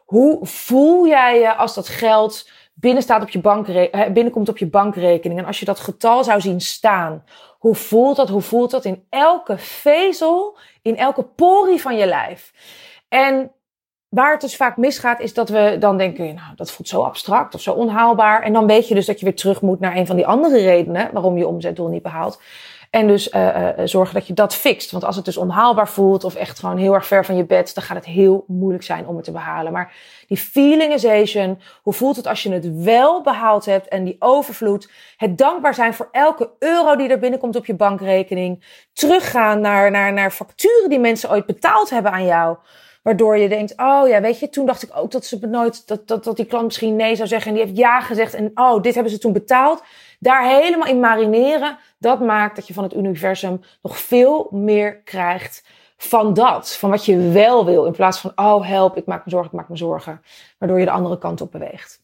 Hoe 0.05 0.39
voel 0.41 1.07
jij 1.07 1.39
je 1.39 1.55
als 1.55 1.75
dat 1.75 1.87
geld 1.87 2.49
binnen 2.79 3.03
staat 3.03 3.21
op 3.21 3.29
je 3.29 3.39
bankre 3.39 4.09
binnenkomt 4.13 4.50
op 4.50 4.57
je 4.57 4.67
bankrekening. 4.67 5.39
En 5.39 5.45
als 5.45 5.59
je 5.59 5.65
dat 5.65 5.79
getal 5.79 6.24
zou 6.24 6.41
zien 6.41 6.62
staan, 6.62 7.24
hoe 7.59 7.75
voelt 7.75 8.15
dat? 8.15 8.29
Hoe 8.29 8.41
voelt 8.41 8.71
dat 8.71 8.86
in 8.86 9.05
elke 9.09 9.57
vezel, 9.57 10.57
in 10.81 10.98
elke 10.98 11.24
porie 11.24 11.81
van 11.81 11.98
je 11.98 12.05
lijf? 12.05 12.53
En 13.07 13.51
waar 14.09 14.31
het 14.31 14.41
dus 14.41 14.55
vaak 14.55 14.77
misgaat, 14.77 15.19
is 15.19 15.33
dat 15.33 15.50
we 15.50 15.75
dan 15.79 15.98
denken, 15.98 16.36
nou, 16.36 16.55
dat 16.55 16.71
voelt 16.71 16.89
zo 16.89 17.03
abstract 17.03 17.53
of 17.53 17.62
zo 17.62 17.74
onhaalbaar. 17.74 18.41
En 18.41 18.53
dan 18.53 18.67
weet 18.67 18.88
je 18.88 18.95
dus 18.95 19.05
dat 19.05 19.19
je 19.19 19.25
weer 19.25 19.36
terug 19.36 19.62
moet 19.62 19.79
naar 19.79 19.95
een 19.95 20.07
van 20.07 20.15
die 20.15 20.27
andere 20.27 20.57
redenen 20.57 21.09
waarom 21.13 21.38
je 21.38 21.48
omzetdoel 21.48 21.88
niet 21.88 22.03
behaalt. 22.03 22.41
En 22.89 23.08
dus 23.08 23.34
uh, 23.34 23.69
zorgen 23.84 24.13
dat 24.13 24.27
je 24.27 24.34
dat 24.34 24.55
fixt. 24.55 24.91
Want 24.91 25.03
als 25.03 25.15
het 25.15 25.25
dus 25.25 25.38
onhaalbaar 25.38 25.89
voelt 25.89 26.24
of 26.24 26.36
echt 26.36 26.60
gewoon 26.60 26.77
heel 26.77 26.93
erg 26.93 27.08
ver 27.08 27.25
van 27.25 27.36
je 27.36 27.46
bed, 27.46 27.75
dan 27.75 27.84
gaat 27.84 27.96
het 27.96 28.05
heel 28.05 28.43
moeilijk 28.48 28.84
zijn 28.84 29.08
om 29.08 29.15
het 29.15 29.25
te 29.25 29.31
behalen. 29.31 29.72
Maar 29.72 29.93
die 30.27 30.38
feelingization, 30.38 31.62
hoe 31.81 31.93
voelt 31.93 32.15
het 32.15 32.27
als 32.27 32.43
je 32.43 32.51
het 32.51 32.84
wel 32.84 33.22
behaald 33.22 33.65
hebt 33.65 33.88
en 33.88 34.03
die 34.03 34.15
overvloed, 34.19 34.91
het 35.17 35.38
dankbaar 35.38 35.74
zijn 35.74 35.93
voor 35.93 36.10
elke 36.12 36.51
euro 36.60 36.96
die 36.96 37.10
er 37.10 37.19
binnenkomt 37.19 37.55
op 37.55 37.65
je 37.65 37.75
bankrekening, 37.75 38.63
teruggaan 38.93 39.62
naar, 39.62 39.91
naar, 39.91 40.13
naar 40.13 40.31
facturen 40.31 40.89
die 40.89 41.00
mensen 41.00 41.31
ooit 41.31 41.46
betaald 41.46 41.89
hebben 41.89 42.12
aan 42.12 42.25
jou. 42.25 42.58
Waardoor 43.03 43.37
je 43.37 43.49
denkt, 43.49 43.73
oh 43.77 44.07
ja, 44.07 44.21
weet 44.21 44.39
je, 44.39 44.49
toen 44.49 44.65
dacht 44.65 44.83
ik 44.83 44.89
ook 44.93 45.11
dat 45.11 45.25
ze 45.25 45.47
nooit, 45.47 45.88
dat, 45.88 46.07
dat, 46.07 46.23
dat 46.23 46.35
die 46.35 46.45
klant 46.45 46.65
misschien 46.65 46.95
nee 46.95 47.15
zou 47.15 47.27
zeggen. 47.27 47.49
En 47.51 47.57
die 47.57 47.65
heeft 47.65 47.77
ja 47.77 48.01
gezegd. 48.01 48.33
En 48.33 48.51
oh, 48.53 48.81
dit 48.81 48.93
hebben 48.93 49.12
ze 49.12 49.17
toen 49.17 49.33
betaald. 49.33 49.83
Daar 50.19 50.47
helemaal 50.47 50.88
in 50.88 50.99
marineren. 50.99 51.77
Dat 51.97 52.19
maakt 52.19 52.55
dat 52.55 52.67
je 52.67 52.73
van 52.73 52.83
het 52.83 52.95
universum 52.95 53.62
nog 53.81 53.97
veel 53.97 54.47
meer 54.51 55.01
krijgt 55.01 55.63
van 55.97 56.33
dat. 56.33 56.75
Van 56.75 56.89
wat 56.89 57.05
je 57.05 57.29
wel 57.29 57.65
wil. 57.65 57.85
In 57.85 57.91
plaats 57.91 58.19
van, 58.19 58.31
oh 58.35 58.67
help, 58.67 58.97
ik 58.97 59.05
maak 59.05 59.25
me 59.25 59.31
zorgen, 59.31 59.51
ik 59.51 59.57
maak 59.57 59.69
me 59.69 59.77
zorgen. 59.77 60.21
Waardoor 60.57 60.79
je 60.79 60.85
de 60.85 60.91
andere 60.91 61.17
kant 61.17 61.41
op 61.41 61.51
beweegt. 61.51 62.01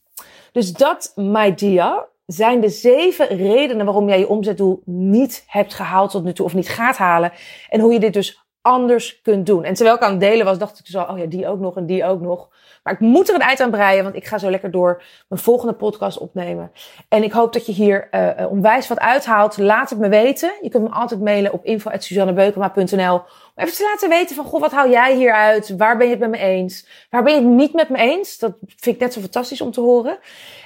Dus 0.51 0.73
dat, 0.73 1.12
my 1.15 1.53
dear, 1.53 2.08
zijn 2.25 2.62
de 2.62 2.69
zeven 2.69 3.27
redenen 3.27 3.86
waarom 3.86 4.08
jij 4.08 4.19
je 4.19 4.27
omzetdoel 4.27 4.81
niet 4.86 5.43
hebt 5.47 5.73
gehaald 5.73 6.12
tot 6.12 6.23
nu 6.23 6.34
toe. 6.34 6.45
Of 6.45 6.53
niet 6.53 6.69
gaat 6.69 6.97
halen. 6.97 7.31
En 7.69 7.79
hoe 7.79 7.93
je 7.93 7.99
dit 7.99 8.13
dus 8.13 8.44
anders 8.65 9.21
kunt 9.21 9.45
doen. 9.45 9.63
En 9.63 9.73
terwijl 9.73 9.95
ik 9.95 10.01
aan 10.01 10.12
het 10.12 10.19
delen 10.19 10.45
was, 10.45 10.58
dacht 10.58 10.80
ik 10.80 10.88
zo, 10.88 11.01
oh 11.01 11.17
ja, 11.17 11.25
die 11.25 11.47
ook 11.47 11.60
nog 11.60 11.78
en 11.78 11.86
die 11.86 12.06
ook 12.06 12.21
nog. 12.21 12.49
Maar 12.84 12.93
ik 12.93 12.99
moet 12.99 13.30
er 13.30 13.36
een 13.36 13.41
eind 13.41 13.60
aan 13.60 13.71
breien, 13.71 14.04
want 14.04 14.15
ik 14.15 14.25
ga 14.25 14.38
zo 14.38 14.49
lekker 14.49 14.71
door 14.71 15.04
mijn 15.28 15.41
volgende 15.41 15.73
podcast 15.73 16.17
opnemen. 16.17 16.71
En 17.10 17.23
ik 17.23 17.32
hoop 17.32 17.54
dat 17.54 17.65
je 17.65 17.71
hier 17.71 18.08
uh, 18.12 18.51
onwijs 18.51 18.88
wat 18.88 18.99
uithaalt. 18.99 19.58
Laat 19.58 19.89
het 19.89 19.99
me 19.99 20.10
weten. 20.10 20.51
Je 20.62 20.69
kunt 20.69 20.84
me 20.84 20.89
altijd 20.89 21.21
mailen 21.21 21.54
op 21.54 21.65
info.suzannebeukema.nl 21.65 23.13
om 23.15 23.23
even 23.56 23.73
te 23.73 23.89
laten 23.91 24.10
weten 24.10 24.36
van, 24.36 24.45
goh, 24.45 24.62
wat 24.62 24.71
hou 24.71 24.89
jij 24.89 25.15
hier 25.15 25.34
uit? 25.34 25.75
Waar 25.78 25.97
ben 25.97 26.06
je 26.06 26.12
het 26.12 26.21
met 26.21 26.30
me 26.30 26.38
eens? 26.38 26.88
Waar 27.10 27.23
ben 27.23 27.34
je 27.34 27.39
het 27.39 27.49
niet 27.49 27.73
met 27.73 27.89
me 27.89 27.97
eens? 27.97 28.38
Dat 28.38 28.58
vind 28.62 28.95
ik 28.95 29.01
net 29.01 29.13
zo 29.13 29.19
fantastisch 29.19 29.62
om 29.62 29.71
te 29.71 29.82
horen. 29.82 30.17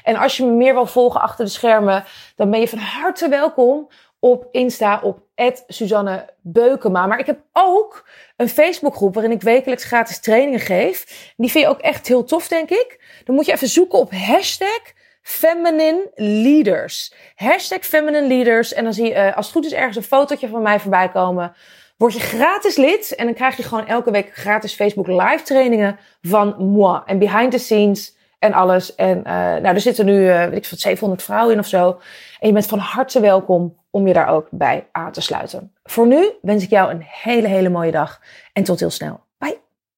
En 0.04 0.16
als 0.16 0.38
je 0.38 0.46
me 0.46 0.52
meer 0.52 0.74
wil 0.74 0.86
volgen 0.86 1.22
achter 1.22 1.46
de 1.46 1.52
schermen, 1.52 2.04
dan 2.36 2.50
ben 2.50 2.60
je 2.60 2.68
van 2.68 2.80
harte 2.80 3.30
welkom 3.30 3.88
op 4.20 4.48
Insta 4.52 5.00
op 5.04 5.20
Suzanne 5.68 6.26
Beukema. 6.42 7.08
Maar 7.08 7.20
ik 7.20 7.26
heb 7.26 7.40
ook 7.54 8.08
een 8.36 8.50
Facebookgroep 8.50 9.14
waarin 9.14 9.32
ik 9.32 9.42
wekelijks 9.42 9.84
gratis 9.84 10.20
trainingen 10.20 10.60
geef. 10.60 11.34
Die 11.38 11.52
vind 11.52 11.64
je 11.64 11.70
ook 11.70 11.80
echt 11.80 12.08
heel 12.08 12.24
tof, 12.24 12.48
denk 12.48 12.70
ik. 12.70 13.00
Dan 13.24 13.36
moet 13.36 13.46
je 13.46 13.52
even 13.52 13.68
zoeken 13.68 14.00
op 14.00 14.12
hashtag 14.12 14.82
Feminine 15.22 16.12
Leaders. 16.16 17.14
Hashtag 17.36 17.86
Feminine 17.86 18.28
Leaders. 18.28 18.74
En 18.74 18.84
dan 18.84 18.94
zie 18.94 19.06
je 19.06 19.14
uh, 19.14 19.36
als 19.36 19.46
het 19.46 19.56
goed 19.56 19.66
is 19.66 19.74
ergens 19.74 19.96
een 19.96 20.04
fotootje 20.04 20.48
van 20.48 20.62
mij 20.62 20.80
voorbij 20.80 21.10
komen. 21.10 21.54
Word 21.98 22.14
je 22.14 22.20
gratis 22.20 22.76
lid 22.76 23.16
en 23.16 23.26
dan 23.26 23.34
krijg 23.34 23.58
je 23.58 23.64
gewoon 23.64 23.88
elke 23.88 24.12
week 24.12 24.36
gratis 24.36 24.74
Facebook 24.74 25.08
live 25.08 25.42
trainingen 25.44 26.00
van 26.22 26.56
moi. 26.58 27.02
En 27.06 27.20
behind 27.20 27.52
the 27.52 27.58
scenes 27.58 28.18
en 28.40 28.54
alles. 28.54 28.96
En 28.96 29.18
uh, 29.18 29.24
nou, 29.34 29.66
er 29.66 29.82
zitten 29.82 30.06
nu, 30.06 30.28
uh, 30.28 30.46
weet 30.46 30.66
ik 30.66 30.70
wat, 30.70 30.80
700 30.80 31.24
vrouwen 31.24 31.54
in 31.54 31.60
of 31.60 31.68
zo. 31.68 32.00
En 32.40 32.48
je 32.48 32.54
bent 32.54 32.66
van 32.66 32.80
harte 32.80 33.20
welkom 33.20 33.78
om 33.90 34.08
je 34.08 34.14
daar 34.14 34.28
ook 34.28 34.48
bij 34.52 34.88
aan 34.92 35.12
te 35.12 35.22
sluiten. 35.22 35.74
Voor 35.84 36.08
nu 36.08 36.32
wens 36.42 36.64
ik 36.64 36.70
jou 36.70 36.92
een 36.92 37.04
hele, 37.06 37.48
hele 37.48 37.70
mooie 37.70 37.92
dag 37.92 38.22
en 38.54 38.64
tot 38.64 38.80
heel 38.80 38.90
snel. 38.90 39.20